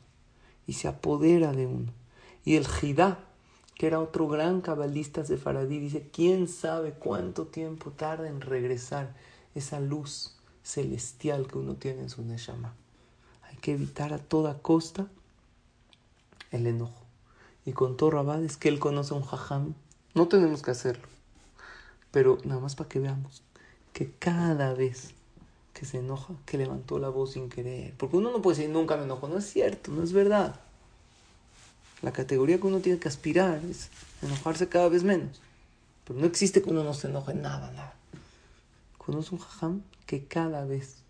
y 0.67 0.75
se 0.75 0.89
apodera 0.89 1.53
de 1.53 1.67
uno. 1.67 1.93
Y 2.45 2.57
el 2.57 2.67
Jidá, 2.67 3.19
que 3.75 3.87
era 3.87 4.01
otro 4.01 4.29
gran 4.29 4.61
cabalista 4.61 5.23
de 5.23 5.37
Faradí, 5.37 5.79
dice, 5.79 6.09
¿quién 6.13 6.49
sabe 6.49 6.93
cuánto 6.93 7.47
tiempo 7.47 7.91
tarda 7.91 8.29
en 8.29 8.41
regresar 8.41 9.15
esa 9.55 9.81
luz 9.81 10.37
celestial 10.63 11.47
que 11.47 11.59
uno 11.59 11.75
tiene 11.75 12.03
en 12.03 12.11
su 12.11 12.23
Neshama. 12.23 12.75
Hay 13.43 13.57
que 13.57 13.73
evitar 13.73 14.13
a 14.13 14.19
toda 14.19 14.59
costa 14.59 15.07
el 16.51 16.67
enojo. 16.67 17.03
Y 17.65 17.73
con 17.73 17.97
todo 17.97 18.11
Rabad 18.11 18.45
es 18.45 18.57
que 18.57 18.69
él 18.69 18.79
conoce 18.79 19.15
a 19.15 19.17
un 19.17 19.25
jajam. 19.25 19.75
No 20.15 20.29
tenemos 20.29 20.63
que 20.63 20.71
hacerlo. 20.71 21.07
Pero 22.11 22.39
nada 22.45 22.61
más 22.61 22.75
para 22.75 22.89
que 22.89 22.99
veamos 22.99 23.43
que 23.93 24.11
cada 24.19 24.75
vez 24.75 25.15
que 25.73 25.87
se 25.87 25.99
enoja, 25.99 26.35
que 26.45 26.59
levantó 26.59 26.99
la 26.99 27.09
voz 27.09 27.33
sin 27.33 27.49
querer. 27.49 27.95
Porque 27.97 28.17
uno 28.17 28.31
no 28.31 28.43
puede 28.43 28.59
decir 28.59 28.71
nunca 28.73 28.97
me 28.97 29.05
enojo. 29.05 29.29
No 29.29 29.39
es 29.39 29.51
cierto, 29.51 29.91
no 29.91 30.03
es 30.03 30.13
verdad. 30.13 30.61
La 32.03 32.13
categoría 32.13 32.59
que 32.59 32.67
uno 32.67 32.81
tiene 32.81 32.99
que 32.99 33.09
aspirar 33.09 33.61
es 33.65 33.89
enojarse 34.23 34.69
cada 34.69 34.89
vez 34.89 35.05
menos. 35.05 35.41
Pero 36.05 36.19
no 36.19 36.27
existe 36.27 36.63
que 36.63 36.71
uno 36.71 36.83
no 36.83 36.95
se 36.95 37.09
enoje 37.09 37.35
nada, 37.35 37.71
nada. 37.71 37.95
Conoce 38.99 39.35
un 39.35 39.41
jajam 39.41 39.83
que 40.13 40.27
cada 40.27 40.67
vez, 40.67 41.05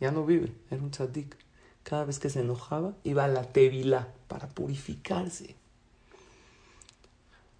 ya 0.00 0.10
no 0.10 0.24
vive, 0.24 0.50
era 0.70 0.82
un 0.82 0.90
tzadik, 0.90 1.36
cada 1.82 2.06
vez 2.06 2.18
que 2.18 2.30
se 2.30 2.40
enojaba 2.40 2.94
iba 3.04 3.24
a 3.24 3.28
la 3.28 3.52
tevila 3.52 4.08
para 4.28 4.48
purificarse. 4.48 5.56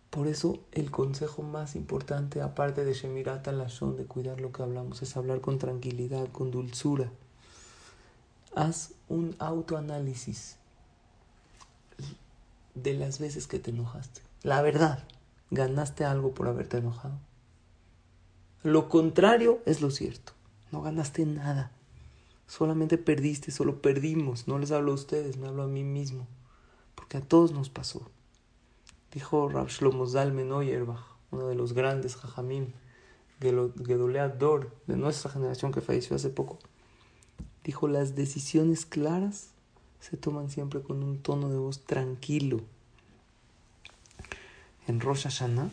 Por 0.09 0.27
eso 0.27 0.59
el 0.73 0.91
consejo 0.91 1.43
más 1.43 1.77
importante, 1.77 2.41
aparte 2.41 2.87
de 2.87 2.95
Shemirat 2.95 3.47
Lashon, 3.47 3.99
de 3.99 4.07
cuidar 4.07 4.41
lo 4.41 4.53
que 4.53 4.63
hablamos, 4.63 5.03
es 5.03 5.19
hablar 5.19 5.43
con 5.43 5.59
tranquilidad, 5.59 6.29
con 6.33 6.51
dulzura. 6.51 7.13
Haz 8.55 8.95
un 9.11 9.37
autoanálisis 9.39 10.57
de 12.75 12.95
las 12.95 13.19
veces 13.19 13.47
que 13.47 13.59
te 13.59 13.71
enojaste. 13.71 14.23
La 14.43 14.63
verdad, 14.63 15.05
¿ganaste 15.51 16.07
algo 16.07 16.33
por 16.33 16.49
haberte 16.49 16.79
enojado? 16.79 17.19
Lo 18.63 18.89
contrario 18.89 19.61
es 19.67 19.83
lo 19.83 19.91
cierto. 19.91 20.36
No 20.73 20.83
ganaste 20.83 21.25
nada. 21.27 21.71
Solamente 22.47 22.99
perdiste, 22.99 23.51
solo 23.51 23.81
perdimos. 23.83 24.49
No 24.49 24.59
les 24.59 24.71
hablo 24.71 24.93
a 24.93 24.95
ustedes, 24.97 25.37
me 25.37 25.49
hablo 25.49 25.63
a 25.63 25.69
mí 25.69 25.85
mismo. 25.85 26.27
Porque 26.95 27.19
a 27.19 27.21
todos 27.21 27.53
nos 27.53 27.71
pasó. 27.71 28.09
Dijo 29.13 29.49
Rav 29.49 29.69
Shlomo 29.69 30.07
Zalmen 30.07 30.53
uno 30.53 31.49
de 31.49 31.55
los 31.55 31.73
grandes 31.73 32.17
jajamim, 32.17 32.73
Gedolea 33.41 34.29
Dor, 34.29 34.75
de 34.87 34.97
nuestra 34.97 35.31
generación 35.31 35.73
que 35.73 35.81
falleció 35.81 36.17
hace 36.17 36.31
poco. 36.31 36.59
Dijo, 37.65 37.89
las 37.89 38.15
decisiones 38.15 38.87
claras 38.87 39.49
se 40.01 40.17
toman 40.17 40.51
siempre 40.51 40.83
con 40.83 41.03
un 41.03 41.19
tono 41.19 41.49
de 41.49 41.59
voz 41.59 41.85
tranquilo. 41.85 42.61
En 44.87 45.01
Rosh 45.01 45.25
Hashanah, 45.25 45.71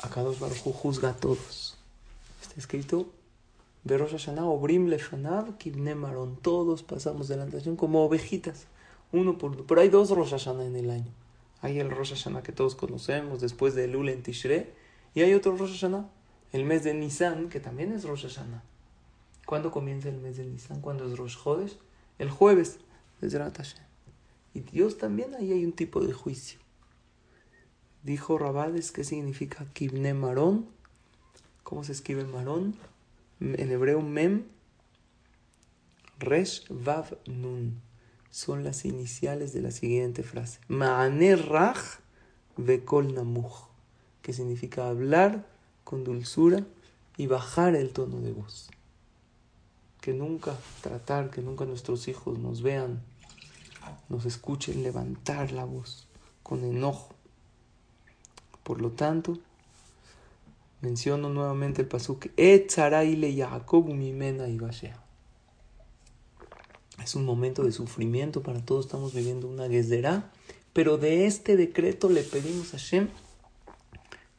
Akadosh 0.00 0.38
Baruj 0.38 0.58
juzga 0.58 1.10
a 1.10 1.16
todos. 1.16 1.67
Escrito 2.58 3.06
de 3.84 3.96
Rosh 3.96 4.10
Hashanah, 4.10 4.44
Obrim 4.44 4.88
Lefanav, 4.88 5.56
Kibne 5.58 5.94
Maron. 5.94 6.36
Todos 6.36 6.82
pasamos 6.82 7.28
de 7.28 7.36
la 7.36 7.46
como 7.76 8.04
ovejitas, 8.04 8.66
uno 9.12 9.38
por. 9.38 9.64
Pero 9.64 9.80
hay 9.80 9.88
dos 9.88 10.10
Rosh 10.10 10.30
Hashanah 10.30 10.64
en 10.64 10.74
el 10.74 10.90
año. 10.90 11.12
Hay 11.60 11.78
el 11.78 11.88
Rosh 11.88 12.10
Hashanah 12.10 12.42
que 12.42 12.50
todos 12.50 12.74
conocemos 12.74 13.40
después 13.40 13.76
de 13.76 13.86
Lul 13.86 14.08
en 14.08 14.24
Tishre, 14.24 14.74
y 15.14 15.22
hay 15.22 15.34
otro 15.34 15.56
Rosh 15.56 15.74
Hashanah, 15.74 16.10
el 16.52 16.64
mes 16.64 16.82
de 16.82 16.94
Nisan, 16.94 17.48
que 17.48 17.60
también 17.60 17.92
es 17.92 18.02
Rosh 18.02 18.22
Hashanah. 18.22 18.64
¿Cuándo 19.46 19.70
comienza 19.70 20.08
el 20.08 20.18
mes 20.18 20.36
de 20.36 20.44
Nisan? 20.44 20.80
¿Cuándo 20.80 21.06
es 21.06 21.16
Rosh 21.16 21.38
Chodesh? 21.40 21.78
El 22.18 22.28
jueves, 22.28 22.80
desde 23.20 23.40
Y 24.52 24.60
Dios 24.60 24.98
también 24.98 25.36
ahí 25.36 25.52
hay 25.52 25.64
un 25.64 25.72
tipo 25.72 26.00
de 26.00 26.12
juicio. 26.12 26.58
Dijo 28.02 28.36
Rabades, 28.36 28.90
¿qué 28.90 29.04
significa 29.04 29.64
Kibne 29.72 30.12
Marón? 30.12 30.76
¿Cómo 31.68 31.84
se 31.84 31.92
escribe 31.92 32.24
Marón? 32.24 32.74
En 33.40 33.70
hebreo, 33.70 34.00
Mem, 34.00 34.44
Resh, 36.18 36.66
Vav, 36.70 37.18
Nun. 37.26 37.82
Son 38.30 38.64
las 38.64 38.86
iniciales 38.86 39.52
de 39.52 39.60
la 39.60 39.70
siguiente 39.70 40.22
frase. 40.22 40.60
Ma'ane 40.68 41.36
Raj, 41.36 41.78
Vekol 42.56 43.12
Namuj. 43.12 43.68
Que 44.22 44.32
significa 44.32 44.88
hablar 44.88 45.46
con 45.84 46.04
dulzura 46.04 46.64
y 47.18 47.26
bajar 47.26 47.74
el 47.76 47.92
tono 47.92 48.22
de 48.22 48.32
voz 48.32 48.70
que 50.00 50.14
nunca 50.14 50.56
tratar, 50.80 51.28
que 51.28 51.42
nunca 51.42 51.66
nuestros 51.66 52.08
hijos 52.08 52.38
nos 52.38 52.62
vean, 52.62 53.02
nos 54.08 54.24
escuchen 54.24 54.82
levantar 54.82 55.52
la 55.52 55.66
voz 55.66 56.08
con 56.42 56.64
enojo. 56.64 57.10
Por 58.62 58.80
lo 58.80 58.92
tanto, 58.92 59.38
menciono 60.80 61.28
nuevamente 61.28 61.82
el 61.82 61.88
pasuk 61.88 62.26
Etzaraile 62.36 63.34
Jacob 63.34 63.88
mimena 63.88 64.48
y 64.48 64.58
Es 67.02 67.14
un 67.14 67.24
momento 67.24 67.64
de 67.64 67.72
sufrimiento 67.72 68.42
para 68.42 68.64
todos, 68.64 68.86
estamos 68.86 69.14
viviendo 69.14 69.48
una 69.48 69.66
guesderá, 69.66 70.30
pero 70.72 70.98
de 70.98 71.26
este 71.26 71.56
decreto 71.56 72.08
le 72.08 72.22
pedimos 72.22 72.74
a 72.74 72.76
Shem 72.76 73.08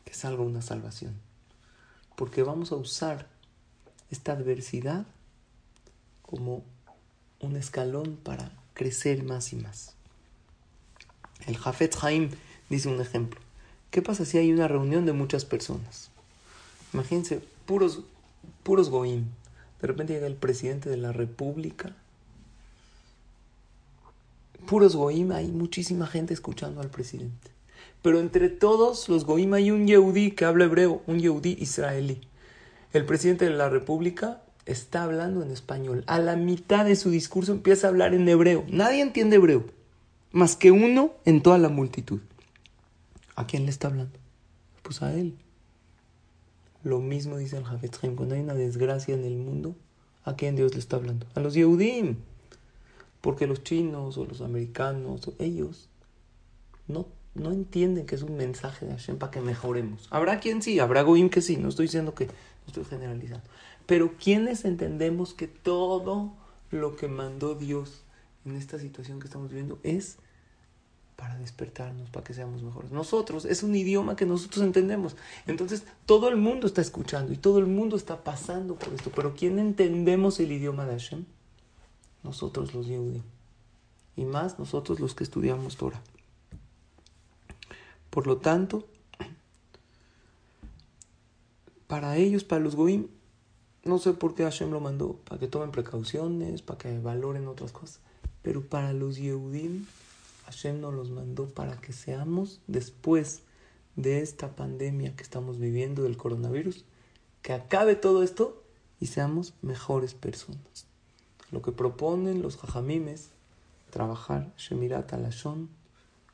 que 0.06 0.14
salga 0.14 0.44
una 0.44 0.62
salvación. 0.62 1.14
Porque 2.16 2.44
vamos 2.44 2.72
a 2.72 2.76
usar 2.76 3.28
esta 4.12 4.34
adversidad 4.34 5.06
como 6.22 6.64
un 7.40 7.56
escalón 7.56 8.18
para 8.24 8.52
crecer 8.74 9.24
más 9.24 9.54
y 9.54 9.58
más. 9.58 9.96
El 11.48 11.58
Jafet 11.58 11.96
Haim 12.02 12.30
dice 12.70 12.90
un 12.90 13.02
ejemplo. 13.02 13.40
¿Qué 13.92 14.02
pasa 14.02 14.26
si 14.26 14.38
hay 14.38 14.52
una 14.52 14.68
reunión 14.68 15.06
de 15.06 15.14
muchas 15.14 15.46
personas? 15.46 16.09
Imagínense, 16.94 17.42
puros, 17.66 18.02
puros 18.64 18.90
goim. 18.90 19.26
De 19.82 19.88
repente 19.88 20.14
llega 20.14 20.28
el 20.28 20.36
presidente 20.36 20.90
de 20.90 20.98
la 20.98 21.12
república. 21.12 21.96
Puros 24.66 24.96
goim, 24.96 25.32
hay 25.32 25.48
muchísima 25.48 26.08
gente 26.08 26.34
escuchando 26.34 26.82
al 26.82 26.90
presidente. 26.90 27.52
Pero 28.02 28.20
entre 28.20 28.50
todos 28.50 29.10
los 29.10 29.26
goim 29.26 29.54
hay 29.54 29.72
un 29.72 29.88
yehudí 29.88 30.32
que 30.32 30.46
habla 30.46 30.66
hebreo, 30.66 31.02
un 31.08 31.20
yehudí 31.20 31.58
israelí. 31.60 32.22
El 32.94 33.06
presidente 33.06 33.46
de 33.46 33.52
la 33.52 33.70
república 33.70 34.42
está 34.66 35.04
hablando 35.04 35.44
en 35.44 35.52
español. 35.52 36.04
A 36.08 36.20
la 36.20 36.36
mitad 36.36 36.86
de 36.86 36.96
su 36.96 37.10
discurso 37.10 37.52
empieza 37.52 37.88
a 37.88 37.90
hablar 37.90 38.14
en 38.14 38.28
hebreo. 38.28 38.66
Nadie 38.70 39.02
entiende 39.02 39.36
hebreo, 39.36 39.66
más 40.32 40.56
que 40.56 40.72
uno 40.72 41.14
en 41.26 41.42
toda 41.42 41.58
la 41.58 41.70
multitud. 41.70 42.20
¿A 43.36 43.46
quién 43.46 43.66
le 43.66 43.72
está 43.72 43.88
hablando? 43.88 44.18
Pues 44.84 45.02
a 45.02 45.14
él. 45.14 45.36
Lo 46.84 47.00
mismo 47.00 47.38
dice 47.38 47.58
el 47.58 47.66
Jafet 47.66 47.98
cuando 48.16 48.36
hay 48.36 48.42
una 48.42 48.54
desgracia 48.54 49.14
en 49.14 49.26
el 49.26 49.36
mundo, 49.36 49.76
¿a 50.24 50.36
quién 50.36 50.56
Dios 50.56 50.74
le 50.74 50.80
está 50.80 50.96
hablando? 50.96 51.26
A 51.36 51.40
los 51.40 51.54
Yehudim. 51.54 52.18
Porque 53.22 53.48
los 53.48 53.64
chinos 53.64 54.18
o 54.18 54.26
los 54.26 54.40
americanos, 54.40 55.30
ellos 55.40 55.90
no, 56.88 57.06
no 57.36 57.52
entienden 57.52 58.06
que 58.06 58.16
es 58.16 58.22
un 58.22 58.38
mensaje 58.38 58.86
de 58.86 58.94
Hashem 58.94 59.18
para 59.18 59.32
que 59.32 59.42
mejoremos. 59.42 60.08
Habrá 60.10 60.40
quien 60.40 60.62
sí, 60.62 60.80
habrá 60.80 61.02
Goim 61.02 61.30
que 61.30 61.42
sí, 61.42 61.58
no 61.58 61.68
estoy 61.68 61.88
diciendo 61.88 62.16
que, 62.16 62.28
no 62.28 62.34
estoy 62.68 62.86
generalizando. 62.86 63.46
Pero 63.86 64.16
¿quiénes 64.18 64.64
entendemos 64.64 65.34
que 65.34 65.48
todo 65.48 66.34
lo 66.72 66.96
que 66.96 67.10
mandó 67.10 67.56
Dios 67.56 68.04
en 68.46 68.56
esta 68.56 68.80
situación 68.80 69.20
que 69.20 69.26
estamos 69.26 69.50
viviendo 69.50 69.80
es 69.84 70.18
para 71.20 71.38
despertarnos, 71.38 72.10
para 72.10 72.24
que 72.24 72.34
seamos 72.34 72.64
mejores? 72.64 72.92
Nosotros, 72.92 73.44
es 73.44 73.62
un 73.62 73.76
idioma 73.76 74.16
que 74.16 74.26
nosotros 74.26 74.64
entendemos. 74.64 75.18
Entonces, 75.48 75.84
todo 76.06 76.30
el 76.30 76.38
mundo 76.38 76.66
está 76.66 76.80
escuchando 76.80 77.34
y 77.34 77.36
todo 77.36 77.60
el 77.60 77.68
mundo 77.68 77.98
está 77.98 78.24
pasando 78.24 78.76
por 78.76 78.94
esto. 78.94 79.12
Pero 79.14 79.36
¿quién 79.36 79.60
entendemos 79.60 80.40
el 80.40 80.54
idioma 80.54 80.86
de 80.86 80.94
Hashem? 80.94 81.26
Nosotros 82.24 82.74
los 82.74 82.88
Yehudim. 82.88 83.24
Y 84.16 84.24
más 84.24 84.60
nosotros 84.60 85.02
los 85.02 85.14
que 85.14 85.26
estudiamos 85.26 85.76
Torah. 85.76 86.02
Por 88.10 88.26
lo 88.26 88.38
tanto, 88.38 88.88
para 91.88 92.16
ellos, 92.16 92.46
para 92.46 92.62
los 92.62 92.78
Goim, 92.78 93.08
no 93.84 93.98
sé 93.98 94.14
por 94.14 94.36
qué 94.36 94.44
Hashem 94.44 94.72
lo 94.72 94.80
mandó, 94.80 95.18
para 95.26 95.38
que 95.38 95.48
tomen 95.48 95.72
precauciones, 95.72 96.62
para 96.62 96.78
que 96.78 96.98
valoren 96.98 97.48
otras 97.48 97.74
cosas. 97.74 98.00
Pero 98.42 98.62
para 98.62 98.94
los 98.94 99.18
Yehudim, 99.18 99.86
Hashem 100.50 100.82
nos 100.82 100.96
los 100.96 101.12
mandó 101.12 101.48
para 101.48 101.80
que 101.80 101.94
seamos, 101.94 102.60
después 102.66 103.44
de 103.96 104.22
esta 104.22 104.56
pandemia 104.56 105.16
que 105.16 105.22
estamos 105.22 105.60
viviendo 105.60 106.02
del 106.02 106.18
coronavirus, 106.18 106.86
que 107.44 107.54
acabe 107.54 107.96
todo 107.96 108.24
esto 108.24 108.64
y 109.00 109.06
seamos 109.06 109.54
mejores 109.62 110.16
personas. 110.16 110.88
Lo 111.52 111.62
que 111.62 111.72
proponen 111.72 112.42
los 112.42 112.58
jajamimes, 112.58 113.30
trabajar 113.92 114.52
Shemirat 114.58 115.14
Alashon, 115.14 115.70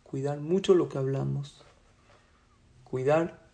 cuidar 0.03 0.39
mucho 0.39 0.75
lo 0.75 0.87
que 0.87 0.97
hablamos, 0.97 1.61
cuidar 2.85 3.45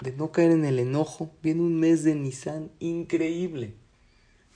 de 0.00 0.12
no 0.12 0.32
caer 0.32 0.50
en 0.50 0.64
el 0.64 0.80
enojo. 0.80 1.30
Viene 1.44 1.60
un 1.60 1.78
mes 1.78 2.02
de 2.02 2.16
Nisan 2.16 2.72
increíble. 2.80 3.74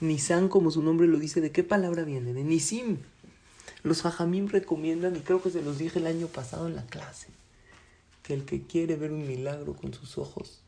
Nisan, 0.01 0.49
como 0.49 0.73
su 0.73 0.83
nombre 0.83 1.07
lo 1.07 1.21
dice, 1.21 1.41
¿de 1.41 1.53
qué 1.53 1.63
palabra 1.63 2.03
viene? 2.03 2.33
De 2.33 2.43
Nisim. 2.43 2.99
Los 3.83 4.05
hajamim 4.05 4.49
recomiendan, 4.49 5.17
y 5.17 5.21
creo 5.21 5.43
que 5.43 5.51
se 5.51 5.63
los 5.63 5.79
dije 5.79 5.99
el 5.99 6.07
año 6.07 6.27
pasado 6.29 6.69
en 6.69 6.77
la 6.77 6.87
clase, 6.87 7.29
que 8.23 8.35
el 8.35 8.45
que 8.45 8.63
quiere 8.63 8.97
ver 8.97 9.13
un 9.13 9.27
milagro 9.27 9.75
con 9.75 9.93
sus 9.93 10.19
ojos, 10.19 10.61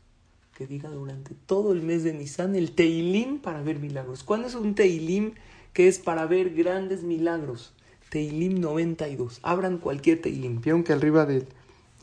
que 0.56 0.66
diga 0.66 0.88
durante 0.88 1.34
todo 1.46 1.72
el 1.72 1.82
mes 1.82 2.04
de 2.04 2.12
Nisan 2.12 2.54
el 2.54 2.72
Teilim 2.72 3.38
para 3.40 3.62
ver 3.62 3.78
milagros. 3.78 4.22
¿Cuándo 4.22 4.48
es 4.48 4.54
un 4.54 4.74
Teilim 4.74 5.34
que 5.72 5.88
es 5.88 5.98
para 5.98 6.26
ver 6.26 6.54
grandes 6.54 7.02
milagros? 7.02 7.72
Teilim 8.10 8.60
92. 8.60 9.40
Abran 9.42 9.78
cualquier 9.78 10.22
Teilim. 10.22 10.60
Vieron 10.60 10.84
que 10.84 10.92
arriba 10.92 11.26
de, 11.26 11.46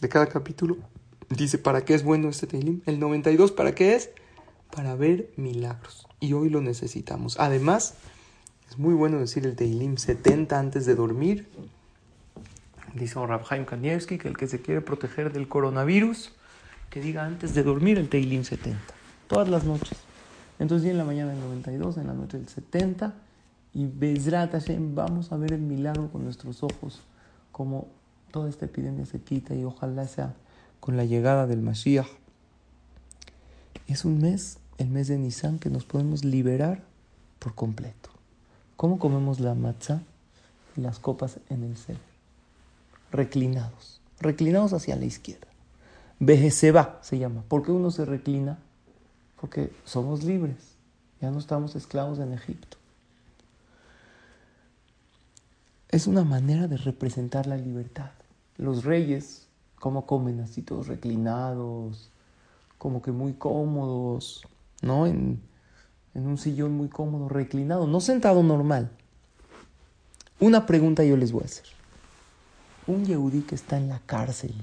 de 0.01 0.09
cada 0.09 0.27
capítulo 0.27 0.77
Dice, 1.35 1.57
¿para 1.57 1.85
qué 1.85 1.93
es 1.93 2.03
bueno 2.03 2.27
este 2.27 2.45
Teilim? 2.45 2.81
El 2.85 2.99
92, 2.99 3.53
¿para 3.53 3.73
qué 3.73 3.95
es? 3.95 4.09
Para 4.69 4.95
ver 4.95 5.31
milagros. 5.37 6.05
Y 6.19 6.33
hoy 6.33 6.49
lo 6.49 6.61
necesitamos. 6.61 7.39
Además, 7.39 7.93
es 8.71 8.79
muy 8.79 8.93
bueno 8.93 9.19
decir 9.19 9.45
el 9.45 9.57
Teilim 9.57 9.97
70 9.97 10.57
antes 10.57 10.85
de 10.85 10.95
dormir. 10.95 11.45
Dice 12.95 13.15
Rabhaim 13.15 13.65
Kanievski 13.65 14.17
que 14.17 14.29
el 14.29 14.37
que 14.37 14.47
se 14.47 14.61
quiere 14.61 14.79
proteger 14.79 15.33
del 15.33 15.49
coronavirus, 15.49 16.31
que 16.89 17.01
diga 17.01 17.25
antes 17.25 17.53
de 17.53 17.63
dormir 17.63 17.99
el 17.99 18.07
Teilim 18.07 18.45
70. 18.45 18.79
Todas 19.27 19.49
las 19.49 19.65
noches. 19.65 19.97
Entonces, 20.57 20.89
en 20.89 20.97
la 20.97 21.03
mañana 21.03 21.33
el 21.33 21.41
92, 21.41 21.97
en 21.97 22.07
la 22.07 22.13
noche 22.13 22.37
el 22.37 22.47
70. 22.47 23.13
Y 23.73 23.87
Bezrat 23.87 24.53
Hashem, 24.53 24.95
vamos 24.95 25.33
a 25.33 25.37
ver 25.37 25.51
el 25.51 25.61
milagro 25.61 26.09
con 26.09 26.23
nuestros 26.23 26.63
ojos. 26.63 27.01
Como 27.51 27.89
toda 28.31 28.49
esta 28.49 28.67
epidemia 28.67 29.05
se 29.05 29.19
quita 29.19 29.53
y 29.53 29.65
ojalá 29.65 30.07
sea 30.07 30.33
con 30.79 30.95
la 30.95 31.03
llegada 31.03 31.45
del 31.45 31.61
Mashiach. 31.61 32.07
Es 33.87 34.05
un 34.05 34.21
mes, 34.21 34.59
el 34.77 34.87
mes 34.87 35.09
de 35.09 35.17
Nisan, 35.17 35.59
que 35.59 35.69
nos 35.69 35.83
podemos 35.83 36.23
liberar 36.23 36.85
por 37.37 37.53
completo. 37.53 38.10
¿Cómo 38.81 38.97
comemos 38.97 39.39
la 39.39 39.53
matzah 39.53 40.01
y 40.75 40.81
las 40.81 40.97
copas 40.97 41.37
en 41.49 41.63
el 41.63 41.77
ser? 41.77 41.99
Reclinados, 43.11 44.01
reclinados 44.19 44.73
hacia 44.73 44.95
la 44.95 45.05
izquierda. 45.05 45.45
Vejezeba 46.17 46.97
se 47.03 47.19
llama. 47.19 47.43
¿Por 47.47 47.61
qué 47.61 47.71
uno 47.71 47.91
se 47.91 48.05
reclina? 48.05 48.57
Porque 49.39 49.71
somos 49.85 50.23
libres. 50.23 50.77
Ya 51.21 51.29
no 51.29 51.37
estamos 51.37 51.75
esclavos 51.75 52.17
en 52.17 52.33
Egipto. 52.33 52.77
Es 55.89 56.07
una 56.07 56.23
manera 56.23 56.67
de 56.67 56.77
representar 56.77 57.45
la 57.45 57.57
libertad. 57.57 58.09
Los 58.57 58.83
reyes, 58.83 59.45
¿cómo 59.75 60.07
comen 60.07 60.39
así 60.39 60.63
todos 60.63 60.87
reclinados? 60.87 62.09
Como 62.79 63.03
que 63.03 63.11
muy 63.11 63.33
cómodos, 63.33 64.47
¿no? 64.81 65.05
En, 65.05 65.39
en 66.13 66.27
un 66.27 66.37
sillón 66.37 66.71
muy 66.73 66.89
cómodo, 66.89 67.29
reclinado, 67.29 67.87
no 67.87 68.01
sentado 68.01 68.43
normal. 68.43 68.91
Una 70.39 70.65
pregunta 70.65 71.03
yo 71.03 71.17
les 71.17 71.31
voy 71.31 71.43
a 71.43 71.45
hacer. 71.45 71.65
Un 72.87 73.05
yehudí 73.05 73.41
que 73.41 73.55
está 73.55 73.77
en 73.77 73.89
la 73.89 73.99
cárcel. 74.05 74.53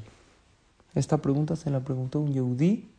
Esta 0.95 1.19
pregunta 1.19 1.57
se 1.57 1.71
la 1.71 1.81
preguntó 1.81 2.21
un 2.21 2.33
yehudí 2.33 2.91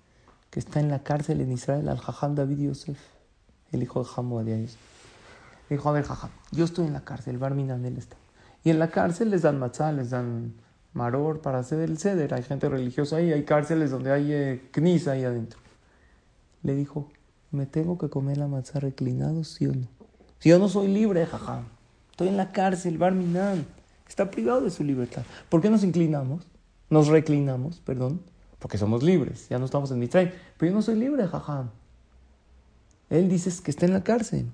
que 0.50 0.60
está 0.60 0.80
en 0.80 0.90
la 0.90 1.00
cárcel 1.04 1.42
en 1.42 1.52
Israel, 1.52 1.90
al 1.90 1.98
Jajam 1.98 2.36
David 2.36 2.60
Yosef, 2.60 2.98
el 3.72 3.84
hijo 3.84 4.04
de 4.04 4.10
Hamu 4.16 4.42
Yosef. 4.44 4.78
Dijo, 5.70 5.90
a 5.90 5.92
ver, 5.92 6.06
Jajam, 6.06 6.32
yo 6.52 6.66
estoy 6.66 6.88
en 6.88 6.94
la 6.94 7.04
cárcel, 7.04 7.38
Barminan 7.38 7.86
él 7.86 7.98
está. 7.98 8.16
Y 8.64 8.72
en 8.72 8.80
la 8.80 8.90
cárcel 8.90 9.30
les 9.30 9.44
dan 9.44 9.60
matzah, 9.60 9.92
les 9.92 10.10
dan 10.10 10.54
maror 10.94 11.42
para 11.42 11.60
hacer 11.60 11.80
el 11.80 11.98
ceder. 11.98 12.34
Hay 12.34 12.44
gente 12.44 12.68
religiosa 12.68 13.18
ahí, 13.18 13.32
hay 13.32 13.44
cárceles 13.44 13.92
donde 13.92 14.12
hay 14.12 14.32
eh, 14.34 14.62
ahí 15.08 15.24
adentro. 15.24 15.60
Le 16.64 16.76
dijo, 16.76 17.10
¿me 17.52 17.66
tengo 17.66 17.98
que 17.98 18.10
comer 18.10 18.38
la 18.38 18.48
matzah 18.48 18.80
reclinado, 18.80 19.44
sí 19.44 19.68
o 19.68 19.74
no? 19.74 19.88
Si 20.40 20.50
yo 20.50 20.60
no 20.60 20.70
soy 20.70 20.88
libre, 20.88 21.26
Jajam. 21.26 21.66
Estoy 22.12 22.30
en 22.30 22.38
la 22.38 22.52
cárcel, 22.52 22.98
Barminan. 22.98 23.66
Está 24.08 24.32
privado 24.32 24.62
de 24.62 24.72
su 24.72 24.84
libertad. 24.84 25.24
¿Por 25.50 25.62
qué 25.62 25.70
nos 25.70 25.84
inclinamos? 25.84 26.48
Nos 26.90 27.08
reclinamos, 27.08 27.80
perdón. 27.80 28.22
Porque 28.58 28.78
somos 28.78 29.04
libres. 29.04 29.48
Ya 29.50 29.60
no 29.60 29.66
estamos 29.66 29.92
en 29.92 30.00
Mitzrayim. 30.00 30.32
Pero 30.58 30.72
yo 30.72 30.76
no 30.76 30.82
soy 30.82 30.96
libre, 30.96 31.28
Jajam. 31.28 31.70
Él 33.10 33.30
dice 33.30 33.52
que 33.64 33.72
está 33.72 33.86
en 33.86 33.94
la 33.94 34.04
cárcel. 34.04 34.48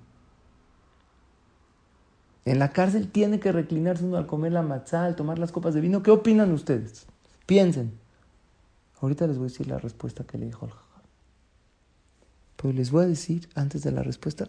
En 2.45 2.60
la 2.60 2.69
cárcel 2.69 3.12
tiene 3.12 3.39
que 3.39 3.51
reclinarse 3.51 4.05
uno 4.05 4.17
al 4.17 4.27
comer 4.27 4.51
la 4.51 4.62
matzá, 4.62 5.05
al 5.05 5.15
tomar 5.15 5.39
las 5.39 5.51
copas 5.51 5.73
de 5.73 5.81
vino. 5.81 6.03
¿Qué 6.03 6.12
opinan 6.12 6.51
ustedes? 6.51 7.08
Piensen. 7.45 7.97
Ahorita 9.01 9.25
les 9.27 9.38
voy 9.38 9.47
a 9.47 9.49
decir 9.49 9.67
la 9.67 9.79
respuesta 9.79 10.23
que 10.23 10.38
le 10.38 10.45
dijo 10.45 10.65
el 10.65 10.71
jajam. 10.71 10.84
Pero 12.55 12.73
les 12.73 12.91
voy 12.91 13.03
a 13.03 13.07
decir, 13.07 13.49
antes 13.55 13.83
de 13.83 13.91
la 13.91 14.03
respuesta, 14.03 14.47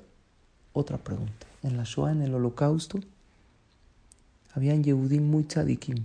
otra 0.72 0.98
pregunta. 0.98 1.46
En 1.62 1.76
la 1.76 1.84
Shoah, 1.84 2.12
en 2.12 2.22
el 2.22 2.34
holocausto, 2.34 3.00
habían 4.54 4.84
Yehudim 4.84 5.28
muy 5.28 5.44
tzadikim. 5.44 6.02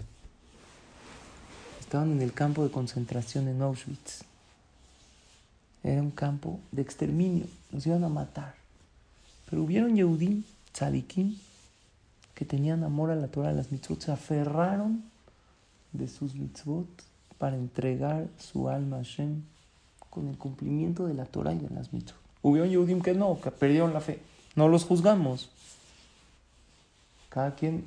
Estaban 1.80 2.12
en 2.12 2.22
el 2.22 2.34
campo 2.34 2.64
de 2.64 2.72
concentración 2.72 3.48
en 3.48 3.62
Auschwitz. 3.62 4.24
Era 5.84 6.02
un 6.02 6.12
campo 6.12 6.60
de 6.72 6.82
exterminio. 6.82 7.46
Los 7.72 7.86
iban 7.86 8.04
a 8.04 8.10
matar. 8.10 8.56
Pero 9.50 9.64
hubieron 9.64 9.96
Yehudim 9.96 10.44
tzadikim 10.74 11.38
que 12.34 12.46
tenían 12.46 12.84
amor 12.84 13.12
a 13.12 13.16
la 13.16 13.28
Torah, 13.28 13.50
a 13.50 13.54
las 13.54 13.72
mitzvot, 13.72 14.02
se 14.02 14.12
aferraron 14.12 15.04
de 15.92 16.08
sus 16.08 16.34
mitzvot 16.34 16.88
para 17.38 17.56
entregar 17.56 18.28
su 18.40 18.70
alma 18.70 18.98
a 18.98 19.04
Hashem 19.04 19.44
con 20.12 20.28
el 20.28 20.38
cumplimiento 20.38 21.08
de 21.08 21.16
la 21.16 21.26
Torah 21.26 21.54
y 21.54 21.58
de 21.58 21.70
las 21.74 21.92
mitzvot. 21.92 22.20
Hubo 22.44 22.64
Yehudim 22.64 23.02
que 23.02 23.16
no, 23.16 23.40
que 23.42 23.50
perdieron 23.50 23.94
la 23.94 24.02
fe. 24.02 24.20
No 24.56 24.68
los 24.68 24.84
juzgamos. 24.84 25.50
Cada 27.30 27.56
quien 27.56 27.86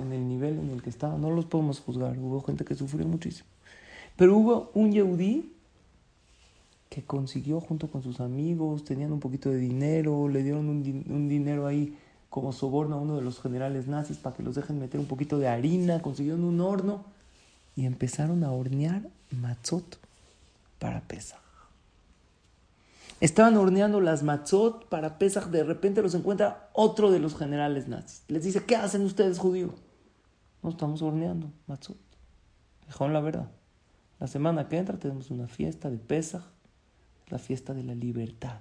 en 0.00 0.12
el 0.12 0.28
nivel 0.28 0.58
en 0.58 0.70
el 0.70 0.82
que 0.82 0.90
estaba, 0.90 1.16
no 1.16 1.30
los 1.30 1.44
podemos 1.44 1.80
juzgar. 1.80 2.18
Hubo 2.18 2.42
gente 2.42 2.64
que 2.64 2.74
sufrió 2.74 3.06
muchísimo. 3.06 3.48
Pero 4.16 4.36
hubo 4.36 4.70
un 4.74 4.92
Yehudí 4.92 5.52
que 6.90 7.02
consiguió 7.02 7.60
junto 7.60 7.88
con 7.88 8.02
sus 8.02 8.20
amigos, 8.20 8.84
tenían 8.84 9.12
un 9.12 9.20
poquito 9.20 9.48
de 9.48 9.56
dinero, 9.56 10.28
le 10.28 10.42
dieron 10.42 10.68
un, 10.68 11.04
un 11.08 11.28
dinero 11.28 11.66
ahí 11.66 11.96
como 12.28 12.52
soborno 12.52 12.96
a 12.96 13.00
uno 13.00 13.16
de 13.16 13.22
los 13.22 13.40
generales 13.40 13.86
nazis 13.86 14.18
para 14.18 14.36
que 14.36 14.42
los 14.42 14.54
dejen 14.54 14.78
meter 14.78 15.00
un 15.00 15.06
poquito 15.06 15.38
de 15.38 15.48
harina, 15.48 16.02
consiguieron 16.02 16.44
un 16.44 16.60
horno 16.60 17.04
y 17.76 17.86
empezaron 17.86 18.44
a 18.44 18.52
hornear 18.52 19.02
matzot 19.30 19.98
para 20.78 21.00
Pesach. 21.00 21.40
Estaban 23.22 23.56
horneando 23.56 24.00
las 24.00 24.24
matzot 24.24 24.88
para 24.88 25.16
Pesach, 25.16 25.44
de 25.44 25.62
repente 25.62 26.02
los 26.02 26.16
encuentra 26.16 26.68
otro 26.72 27.12
de 27.12 27.20
los 27.20 27.36
generales 27.36 27.86
nazis. 27.86 28.24
Les 28.26 28.42
dice, 28.42 28.64
¿qué 28.64 28.74
hacen 28.74 29.02
ustedes 29.02 29.38
judíos? 29.38 29.70
No 30.60 30.70
estamos 30.70 31.02
horneando 31.02 31.52
matzot. 31.68 31.96
Dejaron 32.88 33.12
la 33.12 33.20
verdad. 33.20 33.48
La 34.18 34.26
semana 34.26 34.68
que 34.68 34.76
entra 34.76 34.98
tenemos 34.98 35.30
una 35.30 35.46
fiesta 35.46 35.88
de 35.88 35.98
Pesach, 35.98 36.42
la 37.28 37.38
fiesta 37.38 37.74
de 37.74 37.84
la 37.84 37.94
libertad. 37.94 38.58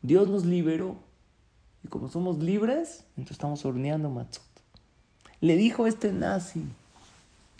Dios 0.00 0.30
nos 0.30 0.46
liberó 0.46 0.96
y 1.84 1.88
como 1.88 2.08
somos 2.08 2.38
libres, 2.38 3.04
entonces 3.18 3.32
estamos 3.32 3.66
horneando 3.66 4.08
matzot. 4.08 4.46
Le 5.42 5.56
dijo 5.56 5.86
este 5.86 6.10
nazi, 6.10 6.64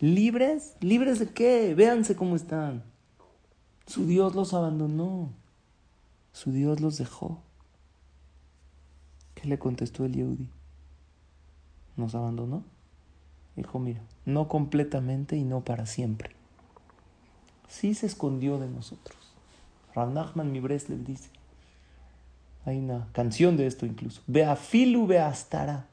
¿libres? 0.00 0.74
¿Libres 0.80 1.18
de 1.18 1.28
qué? 1.28 1.74
Véanse 1.74 2.16
cómo 2.16 2.34
están. 2.34 2.82
Su 3.86 4.06
Dios 4.06 4.34
los 4.34 4.54
abandonó. 4.54 5.41
Su 6.32 6.52
Dios 6.52 6.80
los 6.80 6.98
dejó. 6.98 7.40
¿Qué 9.34 9.48
le 9.48 9.58
contestó 9.58 10.04
el 10.04 10.14
Yehudi? 10.14 10.48
¿Nos 11.96 12.14
abandonó? 12.14 12.64
Dijo, 13.56 13.78
mira, 13.78 14.00
no 14.24 14.48
completamente 14.48 15.36
y 15.36 15.44
no 15.44 15.62
para 15.62 15.86
siempre. 15.86 16.34
Sí 17.68 17.94
se 17.94 18.06
escondió 18.06 18.58
de 18.58 18.68
nosotros. 18.68 19.18
Rav 19.94 20.10
Nachman 20.12 20.52
Mibreslev 20.52 21.04
dice, 21.04 21.28
hay 22.64 22.78
una 22.78 23.08
canción 23.12 23.56
de 23.56 23.66
esto 23.66 23.86
incluso. 23.86 24.22
Beafilu 24.26 25.06
beastara. 25.06 25.88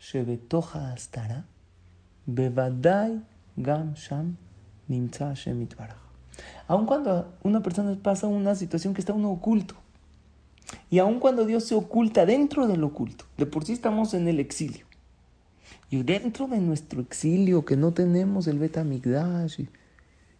Shebetoja 0.00 0.92
astara. 0.92 1.46
Bevadai 2.26 3.22
gam 3.56 3.94
sham 3.94 4.36
nimtza 4.88 5.34
Aun 6.68 6.86
cuando 6.86 7.32
una 7.42 7.62
persona 7.62 7.96
pasa 8.02 8.26
una 8.26 8.54
situación 8.54 8.94
que 8.94 9.00
está 9.00 9.12
uno 9.12 9.30
oculto. 9.30 9.74
Y 10.90 10.98
aun 10.98 11.20
cuando 11.20 11.46
Dios 11.46 11.64
se 11.64 11.74
oculta 11.74 12.26
dentro 12.26 12.66
del 12.66 12.82
oculto. 12.84 13.24
De 13.36 13.46
por 13.46 13.64
sí 13.64 13.72
estamos 13.72 14.14
en 14.14 14.28
el 14.28 14.40
exilio. 14.40 14.86
Y 15.90 16.02
dentro 16.02 16.48
de 16.48 16.60
nuestro 16.60 17.00
exilio, 17.00 17.64
que 17.64 17.76
no 17.76 17.92
tenemos 17.92 18.48
el 18.48 18.58
Betamigdash, 18.58 19.66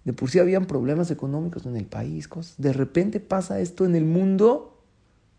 de 0.04 0.12
por 0.12 0.30
sí 0.30 0.38
habían 0.38 0.66
problemas 0.66 1.10
económicos 1.10 1.66
en 1.66 1.76
el 1.76 1.86
país, 1.86 2.28
cosas. 2.28 2.54
De 2.58 2.72
repente 2.72 3.20
pasa 3.20 3.60
esto 3.60 3.84
en 3.84 3.94
el 3.94 4.04
mundo 4.04 4.76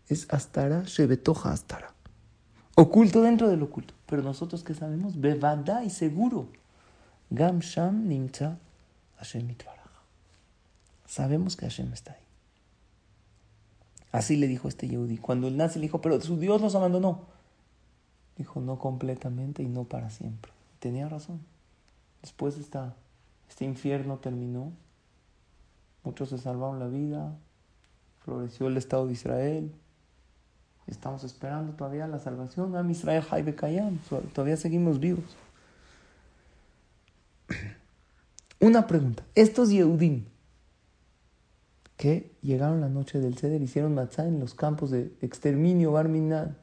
es 0.08 0.26
Astara 0.30 0.84
Shebetoja 0.84 1.52
Astara. 1.52 1.92
Oculto 2.74 3.22
dentro 3.22 3.48
del 3.48 3.62
oculto. 3.62 3.94
Pero 4.06 4.22
nosotros 4.22 4.64
que 4.64 4.74
sabemos, 4.74 5.20
Bevada 5.20 5.84
y 5.84 5.90
seguro. 5.90 6.48
Gam 7.30 7.58
Sham 7.58 8.08
Nimcha 8.08 8.58
Hashem 9.18 9.48
Sabemos 11.08 11.56
que 11.56 11.64
Hashem 11.64 11.90
está 11.94 12.12
ahí. 12.12 12.20
Así 14.12 14.36
le 14.36 14.46
dijo 14.46 14.68
este 14.68 14.88
Yehudi. 14.88 15.16
Cuando 15.16 15.48
el 15.48 15.56
nazi 15.56 15.78
le 15.78 15.86
dijo, 15.86 16.02
pero 16.02 16.20
su 16.20 16.38
Dios 16.38 16.60
nos 16.60 16.74
abandonó. 16.74 17.22
Dijo, 18.36 18.60
no 18.60 18.78
completamente 18.78 19.62
y 19.62 19.68
no 19.68 19.84
para 19.84 20.10
siempre. 20.10 20.52
Tenía 20.80 21.08
razón. 21.08 21.40
Después 22.20 22.58
esta, 22.58 22.94
este 23.48 23.64
infierno 23.64 24.18
terminó. 24.18 24.70
Muchos 26.04 26.28
se 26.28 26.36
salvaron 26.36 26.78
la 26.78 26.88
vida. 26.88 27.34
Floreció 28.20 28.66
el 28.66 28.76
Estado 28.76 29.06
de 29.06 29.14
Israel. 29.14 29.72
Estamos 30.86 31.24
esperando 31.24 31.72
todavía 31.72 32.06
la 32.06 32.18
salvación. 32.18 32.76
A 32.76 32.90
Israel 32.90 33.24
Haibe 33.30 33.54
Kayam. 33.54 33.98
Todavía 34.34 34.58
seguimos 34.58 35.00
vivos. 35.00 35.38
Una 38.60 38.86
pregunta. 38.86 39.24
Estos 39.34 39.70
Yehudim 39.70 40.26
que 41.98 42.32
llegaron 42.40 42.80
la 42.80 42.88
noche 42.88 43.20
del 43.20 43.36
Ceder, 43.36 43.60
hicieron 43.60 43.94
matzah 43.94 44.24
en 44.24 44.40
los 44.40 44.54
campos 44.54 44.90
de 44.90 45.12
exterminio, 45.20 45.92
Barminan. 45.92 46.56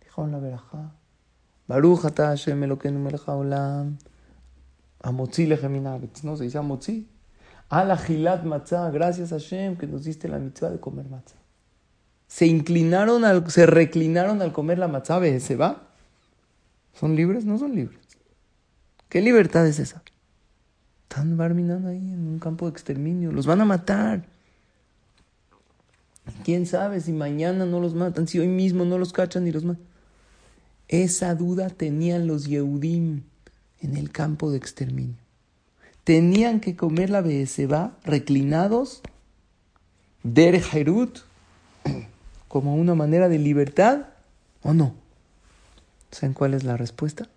Dijeron 0.00 0.32
la 0.32 0.38
verajá. 0.38 0.94
Baruch 1.68 2.06
ata 2.06 2.28
Hashem 2.28 2.62
Elokeinu 2.62 2.98
melech 2.98 3.28
haolam. 3.28 3.98
Amotzi 5.02 5.44
lecheminaretz. 5.44 6.24
No, 6.24 6.38
se 6.38 6.44
dice 6.44 6.56
Amotzi. 6.56 7.06
Al 7.68 7.94
gilat 7.98 8.44
matzah. 8.44 8.90
Gracias 8.90 9.32
a 9.32 9.36
Hashem 9.36 9.76
que 9.76 9.86
nos 9.86 10.04
diste 10.04 10.28
la 10.28 10.38
mitzvah 10.38 10.70
de 10.70 10.80
comer 10.80 11.06
matzah 11.10 11.36
se 12.26 12.46
inclinaron, 12.46 13.24
al, 13.24 13.50
se 13.50 13.66
reclinaron 13.66 14.42
al 14.42 14.52
comer 14.52 14.78
la 14.78 14.88
matzá 14.88 15.20
se 15.40 15.56
va. 15.56 15.88
¿Son 16.92 17.14
libres? 17.14 17.44
No 17.44 17.58
son 17.58 17.74
libres. 17.74 18.00
¿Qué 19.08 19.20
libertad 19.20 19.66
es 19.66 19.78
esa? 19.78 20.02
Están 21.08 21.36
barminando 21.36 21.88
ahí 21.88 22.12
en 22.12 22.26
un 22.26 22.38
campo 22.38 22.66
de 22.66 22.72
exterminio. 22.72 23.32
Los 23.32 23.46
van 23.46 23.60
a 23.60 23.64
matar. 23.64 24.24
¿Quién 26.44 26.66
sabe 26.66 27.00
si 27.00 27.12
mañana 27.12 27.66
no 27.66 27.80
los 27.80 27.94
matan? 27.94 28.28
Si 28.28 28.38
hoy 28.38 28.48
mismo 28.48 28.84
no 28.84 28.98
los 28.98 29.12
cachan 29.12 29.46
y 29.46 29.52
los 29.52 29.64
matan. 29.64 29.84
Esa 30.88 31.34
duda 31.34 31.70
tenían 31.70 32.26
los 32.26 32.46
Yehudim 32.46 33.22
en 33.80 33.96
el 33.96 34.10
campo 34.10 34.50
de 34.50 34.58
exterminio. 34.58 35.16
tenían 36.04 36.60
que 36.60 36.76
comer 36.76 37.10
la 37.10 37.20
Beeseba 37.20 37.96
reclinados, 38.04 39.02
der 40.22 40.54
Herut, 40.54 41.18
como 42.48 42.76
una 42.76 42.94
manera 42.94 43.28
de 43.28 43.40
libertad, 43.40 44.06
¿o 44.62 44.72
no? 44.72 44.94
¿Saben 46.12 46.32
cuál 46.32 46.54
es 46.54 46.62
la 46.62 46.76
respuesta? 46.76 47.28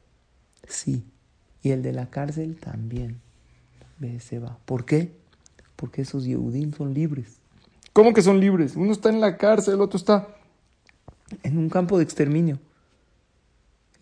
Sí. 0.68 1.04
Y 1.64 1.72
el 1.72 1.82
de 1.82 1.94
la 1.94 2.12
cárcel 2.12 2.58
también. 2.58 3.20
Beeseba. 3.98 4.60
¿Por 4.66 4.86
qué? 4.86 5.12
Porque 5.76 6.04
esos 6.04 6.26
Yehudim 6.26 6.72
son 6.74 6.94
libres. 6.94 7.39
¿Cómo 8.00 8.14
que 8.14 8.22
son 8.22 8.40
libres? 8.40 8.78
Uno 8.78 8.94
está 8.94 9.10
en 9.10 9.20
la 9.20 9.36
cárcel, 9.36 9.74
el 9.74 9.82
otro 9.82 9.98
está 9.98 10.30
en 11.44 11.58
un 11.58 11.68
campo 11.68 11.98
de 11.98 12.06
exterminio. 12.06 12.58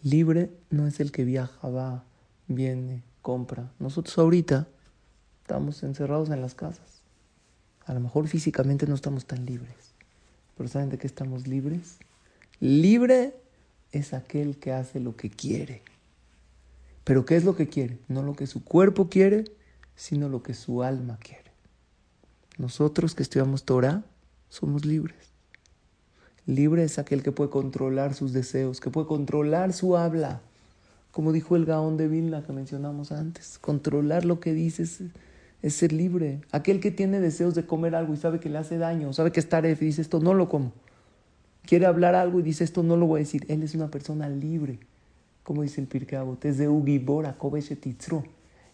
Libre 0.04 0.52
no 0.70 0.86
es 0.86 1.00
el 1.00 1.12
que 1.12 1.26
viaja, 1.26 1.68
va, 1.68 2.04
viene, 2.48 3.02
compra. 3.24 3.72
Nosotros 3.80 4.16
ahorita 4.20 4.68
estamos 5.42 5.82
encerrados 5.82 6.30
en 6.30 6.42
las 6.42 6.54
casas. 6.54 7.02
A 7.88 7.96
lo 7.96 8.00
mejor 8.00 8.28
físicamente 8.28 8.86
no 8.86 8.94
estamos 8.94 9.26
tan 9.26 9.48
libres. 9.48 9.96
Pero 10.56 10.70
¿saben 10.70 10.90
de 10.90 11.00
qué 11.00 11.08
estamos 11.08 11.48
libres? 11.48 11.98
Libre 12.60 13.34
es 13.92 14.14
aquel 14.14 14.60
que 14.60 14.74
hace 14.74 15.00
lo 15.00 15.16
que 15.16 15.32
quiere. 15.32 15.82
Pero 17.04 17.26
¿qué 17.26 17.36
es 17.36 17.46
lo 17.46 17.56
que 17.56 17.68
quiere? 17.68 17.98
No 18.08 18.22
lo 18.22 18.36
que 18.36 18.46
su 18.46 18.64
cuerpo 18.64 19.10
quiere, 19.10 19.46
sino 19.96 20.30
lo 20.30 20.44
que 20.44 20.54
su 20.54 20.84
alma 20.84 21.18
quiere. 21.18 21.47
Nosotros 22.58 23.14
que 23.14 23.24
estudiamos 23.24 23.64
Torah 23.64 24.04
somos 24.50 24.86
libres. 24.86 25.16
Libre 26.46 26.84
es 26.84 26.98
aquel 26.98 27.24
que 27.24 27.32
puede 27.32 27.50
controlar 27.50 28.14
sus 28.14 28.34
deseos, 28.34 28.80
que 28.80 28.90
puede 28.90 29.06
controlar 29.06 29.74
su 29.74 29.98
habla. 29.98 30.42
Como 31.12 31.34
dijo 31.34 31.56
el 31.56 31.66
Gaón 31.66 31.98
de 31.98 32.08
Vilna 32.08 32.44
que 32.44 32.54
mencionamos 32.54 33.12
antes, 33.12 33.60
controlar 33.60 34.24
lo 34.24 34.40
que 34.40 34.54
dices 34.54 35.02
es 35.62 35.74
ser 35.74 35.92
libre. 35.92 36.42
Aquel 36.52 36.80
que 36.80 36.92
tiene 36.92 37.20
deseos 37.20 37.54
de 37.54 37.66
comer 37.66 37.96
algo 37.96 38.14
y 38.14 38.18
sabe 38.18 38.40
que 38.40 38.50
le 38.50 38.58
hace 38.58 38.78
daño, 38.78 39.14
sabe 39.14 39.32
que 39.32 39.40
es 39.40 39.50
taref 39.50 39.82
y 39.82 39.86
dice 39.86 40.02
esto 40.02 40.20
no 40.20 40.34
lo 40.34 40.48
como. 40.50 40.72
Quiere 41.64 41.86
hablar 41.86 42.16
algo 42.16 42.40
y 42.40 42.44
dice 42.44 42.64
esto 42.64 42.82
no 42.82 42.96
lo 42.96 43.08
voy 43.08 43.20
a 43.20 43.24
decir. 43.24 43.46
Él 43.50 43.62
es 43.62 43.76
una 43.76 43.92
persona 43.92 44.30
libre. 44.30 44.80
Como 45.44 45.64
dice 45.64 45.82
el 45.82 45.88
Pirkei 45.88 46.20
es 46.44 46.58
de 46.58 46.70
Ugibora, 46.70 47.36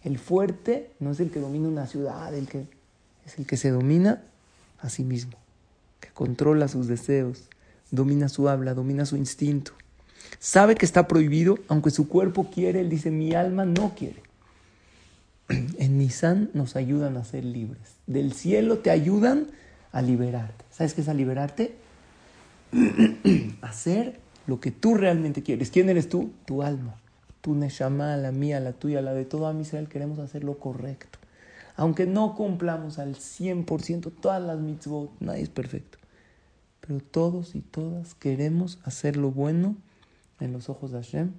El 0.03 0.17
fuerte 0.19 0.91
no 0.99 1.11
es 1.11 1.19
el 1.19 1.31
que 1.31 1.39
domina 1.39 1.67
una 1.67 1.87
ciudad, 1.87 2.33
el 2.35 2.47
que, 2.47 2.67
es 3.25 3.37
el 3.37 3.45
que 3.45 3.57
se 3.57 3.69
domina 3.69 4.21
a 4.79 4.89
sí 4.89 5.03
mismo, 5.03 5.37
que 5.99 6.09
controla 6.09 6.67
sus 6.67 6.87
deseos, 6.87 7.49
domina 7.91 8.29
su 8.29 8.49
habla, 8.49 8.73
domina 8.73 9.05
su 9.05 9.17
instinto. 9.17 9.73
Sabe 10.39 10.75
que 10.75 10.85
está 10.85 11.07
prohibido, 11.07 11.59
aunque 11.67 11.91
su 11.91 12.07
cuerpo 12.07 12.49
quiere, 12.51 12.81
él 12.81 12.89
dice, 12.89 13.11
mi 13.11 13.33
alma 13.33 13.65
no 13.65 13.93
quiere. 13.95 14.21
En 15.77 15.97
Nisan 15.97 16.49
nos 16.53 16.75
ayudan 16.75 17.17
a 17.17 17.23
ser 17.23 17.45
libres. 17.45 17.95
Del 18.07 18.33
cielo 18.33 18.79
te 18.79 18.89
ayudan 18.89 19.47
a 19.91 20.01
liberarte. 20.01 20.65
¿Sabes 20.71 20.93
qué 20.93 21.01
es 21.01 21.07
a 21.07 21.13
liberarte? 21.13 21.75
Hacer 23.61 24.19
lo 24.47 24.59
que 24.59 24.71
tú 24.71 24.95
realmente 24.95 25.43
quieres. 25.43 25.69
¿Quién 25.69 25.89
eres 25.89 26.09
tú? 26.09 26.31
Tu 26.45 26.63
alma. 26.63 26.95
Tu 27.41 27.55
neshama, 27.55 28.17
la 28.17 28.31
mía, 28.31 28.59
la 28.59 28.73
tuya, 28.73 29.01
la 29.01 29.13
de 29.13 29.25
todo 29.25 29.47
a 29.47 29.53
Israel. 29.53 29.87
Queremos 29.87 30.19
hacer 30.19 30.43
lo 30.43 30.57
correcto. 30.57 31.19
Aunque 31.75 32.05
no 32.05 32.35
cumplamos 32.35 32.99
al 32.99 33.15
100% 33.15 34.11
todas 34.21 34.41
las 34.41 34.59
mitzvot, 34.59 35.11
nadie 35.19 35.43
es 35.43 35.49
perfecto 35.49 35.97
pero 36.85 36.99
todos 36.99 37.55
y 37.55 37.61
todas 37.61 38.13
queremos 38.13 38.79
hacer 38.83 39.15
lo 39.15 39.31
bueno 39.31 39.75
en 40.41 40.51
los 40.51 40.67
ojos 40.67 40.91
de 40.91 40.97
Hashem 40.97 41.31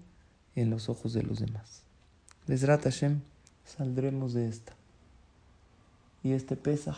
y 0.57 0.63
en 0.63 0.71
los 0.71 0.89
ojos 0.89 1.13
de 1.13 1.23
los 1.23 1.39
demás. 1.39 1.83
Desrat 2.47 2.83
Hashem, 2.83 3.21
saldremos 3.65 4.33
de 4.33 4.49
esta. 4.49 4.73
Y 6.23 6.33
este 6.33 6.57
Pesaj, 6.57 6.97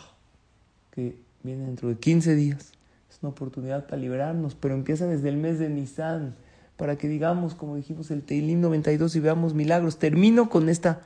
que 0.92 1.16
viene 1.42 1.66
dentro 1.66 1.88
de 1.88 1.96
15 1.96 2.36
días, 2.36 2.70
es 3.10 3.18
una 3.22 3.30
oportunidad 3.30 3.86
para 3.86 3.96
liberarnos, 3.96 4.54
pero 4.54 4.74
empieza 4.74 5.06
desde 5.06 5.28
el 5.28 5.38
mes 5.38 5.58
de 5.58 5.68
Nisan, 5.68 6.36
para 6.76 6.96
que 6.96 7.08
digamos, 7.08 7.56
como 7.56 7.74
dijimos 7.74 8.12
el 8.12 8.22
Teilim 8.22 8.60
92 8.60 9.16
y 9.16 9.20
veamos 9.20 9.54
milagros. 9.54 9.98
Termino 9.98 10.48
con 10.48 10.68
esta, 10.68 11.00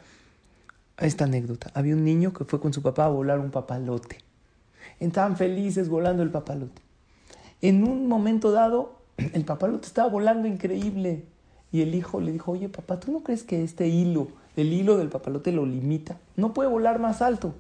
esta 1.07 1.25
anécdota. 1.25 1.71
Había 1.75 1.95
un 1.95 2.05
niño 2.05 2.33
que 2.33 2.45
fue 2.45 2.61
con 2.61 2.73
su 2.73 2.83
papá 2.83 3.07
a 3.07 3.09
volar 3.09 3.39
un 3.39 3.51
papalote. 3.51 4.19
Estaban 4.99 5.37
felices 5.37 5.89
volando 5.89 6.23
el 6.23 6.31
papalote. 6.31 6.83
En 7.63 7.85
un 7.85 8.07
momento 8.07 8.53
dado, 8.53 8.97
el 9.17 9.45
papalote 9.45 9.87
estaba 9.87 10.09
volando 10.09 10.47
increíble. 10.47 11.25
Y 11.73 11.83
el 11.83 11.95
hijo 11.95 12.21
le 12.21 12.33
dijo, 12.33 12.53
oye 12.53 12.69
papá, 12.69 12.99
¿tú 12.99 13.13
no 13.13 13.21
crees 13.23 13.45
que 13.45 13.63
este 13.63 13.87
hilo, 13.87 14.29
el 14.57 14.73
hilo 14.73 14.97
del 14.97 15.09
papalote 15.09 15.53
lo 15.53 15.65
limita? 15.65 16.19
No 16.37 16.53
puede 16.53 16.69
volar 16.69 16.99
más 16.99 17.23
alto. 17.23 17.55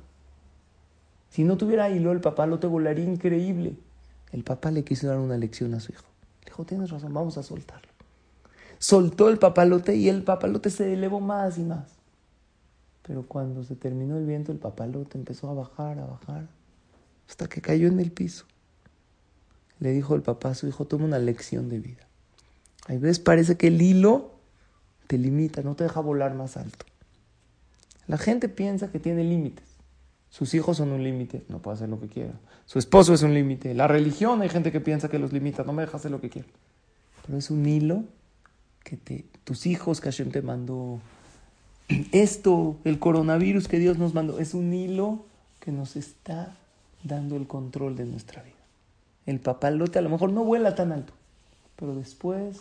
Si 1.30 1.44
no 1.44 1.56
tuviera 1.56 1.90
hilo, 1.90 2.10
el 2.10 2.20
papalote 2.20 2.66
volaría 2.66 3.04
increíble. 3.04 3.76
El 4.32 4.42
papá 4.42 4.72
le 4.72 4.82
quiso 4.82 5.06
dar 5.06 5.18
una 5.18 5.36
lección 5.36 5.74
a 5.74 5.80
su 5.80 5.92
hijo. 5.92 6.04
Le 6.40 6.46
dijo, 6.46 6.64
tienes 6.64 6.90
razón, 6.90 7.14
vamos 7.14 7.38
a 7.38 7.44
soltarlo. 7.44 7.88
Soltó 8.78 9.28
el 9.28 9.38
papalote 9.38 9.94
y 9.94 10.08
el 10.08 10.24
papalote 10.24 10.70
se 10.70 10.92
elevó 10.92 11.20
más 11.20 11.58
y 11.58 11.62
más. 11.62 11.99
Pero 13.10 13.26
cuando 13.26 13.64
se 13.64 13.74
terminó 13.74 14.16
el 14.18 14.24
viento, 14.24 14.52
el 14.52 14.58
papalote 14.58 15.18
empezó 15.18 15.50
a 15.50 15.54
bajar, 15.54 15.98
a 15.98 16.06
bajar, 16.06 16.46
hasta 17.28 17.48
que 17.48 17.60
cayó 17.60 17.88
en 17.88 17.98
el 17.98 18.12
piso 18.12 18.46
le 19.80 19.92
dijo 19.92 20.14
el 20.14 20.22
papá 20.22 20.50
a 20.50 20.54
su 20.54 20.68
hijo, 20.68 20.84
toma 20.84 21.06
una 21.06 21.18
lección 21.18 21.68
de 21.68 21.80
vida. 21.80 22.06
A 22.86 22.92
veces 22.92 23.18
parece 23.18 23.56
que 23.56 23.68
el 23.68 23.80
hilo 23.80 24.34
te 25.06 25.18
limita, 25.18 25.62
no 25.62 25.74
te 25.74 25.84
deja 25.84 26.00
volar 26.00 26.34
más 26.34 26.56
alto. 26.56 26.84
La 28.06 28.18
gente 28.18 28.48
piensa 28.48 28.92
que 28.92 29.00
tiene 29.00 29.24
límites. 29.24 29.64
Sus 30.28 30.54
hijos 30.54 30.76
son 30.76 30.92
un 30.92 31.02
límite, 31.02 31.44
no 31.48 31.60
puede 31.60 31.76
hacer 31.76 31.88
lo 31.88 31.98
que 31.98 32.08
quiera. 32.08 32.34
Su 32.66 32.78
esposo 32.78 33.14
es 33.14 33.22
un 33.22 33.34
límite. 33.34 33.74
La 33.74 33.88
religión 33.88 34.42
hay 34.42 34.48
gente 34.48 34.70
que 34.70 34.80
piensa 34.80 35.08
que 35.08 35.18
los 35.18 35.32
limita, 35.32 35.64
no 35.64 35.72
me 35.72 35.82
deja 35.82 35.96
hacer 35.96 36.10
lo 36.10 36.20
que 36.20 36.30
quiera. 36.30 36.48
Pero 37.26 37.38
es 37.38 37.50
un 37.50 37.66
hilo 37.66 38.04
que 38.84 38.96
te, 38.96 39.24
tus 39.44 39.66
hijos 39.66 40.00
que 40.00 40.10
Hashem 40.10 40.30
te 40.30 40.42
mandó, 40.42 41.00
esto, 42.12 42.76
el 42.84 42.98
coronavirus 42.98 43.68
que 43.68 43.78
Dios 43.78 43.98
nos 43.98 44.14
mandó, 44.14 44.38
es 44.38 44.54
un 44.54 44.72
hilo 44.72 45.24
que 45.60 45.72
nos 45.72 45.96
está 45.96 46.56
dando 47.02 47.36
el 47.36 47.46
control 47.46 47.96
de 47.96 48.06
nuestra 48.06 48.42
vida. 48.42 48.54
El 49.26 49.40
papalote 49.40 49.98
a 49.98 50.02
lo 50.02 50.10
mejor 50.10 50.32
no 50.32 50.44
vuela 50.44 50.74
tan 50.74 50.92
alto, 50.92 51.12
pero 51.76 51.94
después 51.94 52.60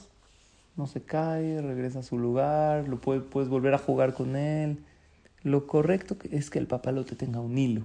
no 0.76 0.88
se 0.88 1.02
cae, 1.02 1.62
regresa 1.62 2.00
a 2.00 2.04
su 2.04 2.18
lugar, 2.18 2.88
lo 2.88 3.00
puedes 3.00 3.50
volver 3.50 3.74
a 3.74 3.80
jugar 3.80 4.13
con 4.13 4.36
él. 4.36 4.80
Lo 5.44 5.68
correcto 5.68 6.18
es 6.32 6.50
que 6.50 6.60
el 6.60 6.68
papalote 6.68 7.15
tenga 7.15 7.39
un 7.39 7.58
hilo, 7.58 7.84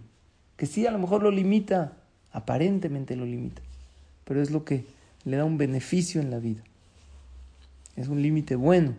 que 0.56 0.66
sí 0.66 0.86
a 0.86 0.90
lo 0.90 0.98
mejor 0.98 1.22
lo 1.22 1.30
limita, 1.30 1.92
aparentemente 2.32 3.16
lo 3.16 3.24
limita, 3.24 3.62
pero 4.24 4.42
es 4.42 4.50
lo 4.50 4.64
que 4.64 4.86
le 5.24 5.36
da 5.36 5.44
un 5.44 5.58
beneficio 5.58 6.20
en 6.20 6.30
la 6.30 6.38
vida. 6.38 6.62
Es 7.96 8.08
un 8.08 8.22
límite 8.22 8.56
bueno, 8.56 8.94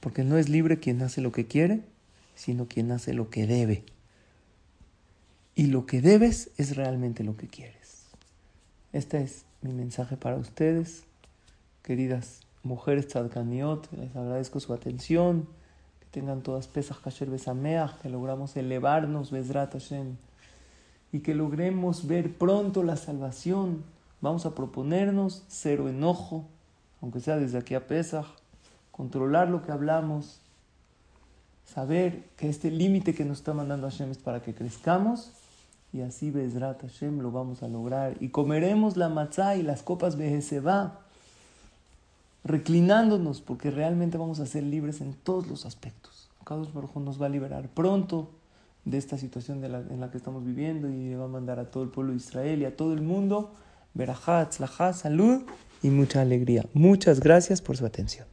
porque 0.00 0.24
no 0.24 0.38
es 0.38 0.48
libre 0.48 0.80
quien 0.80 1.02
hace 1.02 1.20
lo 1.20 1.32
que 1.32 1.46
quiere, 1.46 1.82
sino 2.34 2.66
quien 2.66 2.90
hace 2.90 3.12
lo 3.14 3.30
que 3.30 3.46
debe. 3.46 3.84
Y 5.54 5.66
lo 5.66 5.86
que 5.86 6.00
debes 6.00 6.50
es 6.56 6.76
realmente 6.76 7.22
lo 7.22 7.36
que 7.36 7.46
quieres. 7.46 8.06
Este 8.92 9.22
es 9.22 9.44
mi 9.62 9.72
mensaje 9.72 10.16
para 10.16 10.36
ustedes, 10.36 11.04
queridas 11.82 12.40
mujeres 12.62 13.08
tzadkaniot. 13.08 13.90
Les 13.92 14.14
agradezco 14.16 14.60
su 14.60 14.72
atención. 14.72 15.48
Que 16.00 16.06
tengan 16.10 16.42
todas 16.42 16.66
pesas 16.66 16.98
kasher 16.98 17.30
besameach, 17.30 17.98
que 18.00 18.08
logramos 18.08 18.56
elevarnos, 18.56 19.30
besrat. 19.30 19.74
Y 21.12 21.20
que 21.20 21.34
logremos 21.34 22.06
ver 22.06 22.32
pronto 22.32 22.82
la 22.82 22.96
salvación. 22.96 23.84
Vamos 24.20 24.46
a 24.46 24.54
proponernos 24.54 25.44
cero 25.48 25.88
enojo, 25.88 26.46
aunque 27.00 27.20
sea 27.20 27.38
desde 27.38 27.58
aquí 27.58 27.74
a 27.74 27.86
Pesach, 27.86 28.26
controlar 28.90 29.48
lo 29.48 29.62
que 29.62 29.72
hablamos, 29.72 30.40
saber 31.64 32.24
que 32.36 32.48
este 32.48 32.70
límite 32.70 33.14
que 33.14 33.24
nos 33.24 33.38
está 33.38 33.54
mandando 33.54 33.88
Hashem 33.88 34.10
es 34.10 34.18
para 34.18 34.42
que 34.42 34.54
crezcamos 34.54 35.32
y 35.92 36.02
así 36.02 36.30
Bezrat 36.30 36.82
Hashem 36.82 37.20
lo 37.20 37.30
vamos 37.30 37.62
a 37.62 37.68
lograr. 37.68 38.16
Y 38.20 38.28
comeremos 38.28 38.96
la 38.96 39.08
matzá 39.08 39.56
y 39.56 39.62
las 39.62 39.82
copas 39.82 40.16
va 40.18 41.00
reclinándonos, 42.44 43.40
porque 43.40 43.70
realmente 43.70 44.16
vamos 44.16 44.40
a 44.40 44.46
ser 44.46 44.62
libres 44.62 45.00
en 45.00 45.14
todos 45.14 45.46
los 45.46 45.66
aspectos. 45.66 46.30
Kadosh 46.44 46.72
Baruj 46.72 46.96
nos 46.96 47.20
va 47.20 47.26
a 47.26 47.28
liberar 47.28 47.68
pronto 47.68 48.30
de 48.84 48.98
esta 48.98 49.18
situación 49.18 49.62
en 49.64 50.00
la 50.00 50.10
que 50.10 50.16
estamos 50.16 50.44
viviendo 50.44 50.88
y 50.88 51.14
va 51.14 51.26
a 51.26 51.28
mandar 51.28 51.58
a 51.58 51.70
todo 51.70 51.82
el 51.82 51.90
pueblo 51.90 52.12
de 52.12 52.18
Israel 52.18 52.62
y 52.62 52.64
a 52.64 52.76
todo 52.76 52.94
el 52.94 53.02
mundo 53.02 53.52
verajá, 53.94 54.48
tzlajá, 54.48 54.92
salud 54.92 55.42
y 55.82 55.90
mucha 55.90 56.22
alegría. 56.22 56.64
Muchas 56.72 57.20
gracias 57.20 57.60
por 57.60 57.76
su 57.76 57.84
atención. 57.84 58.26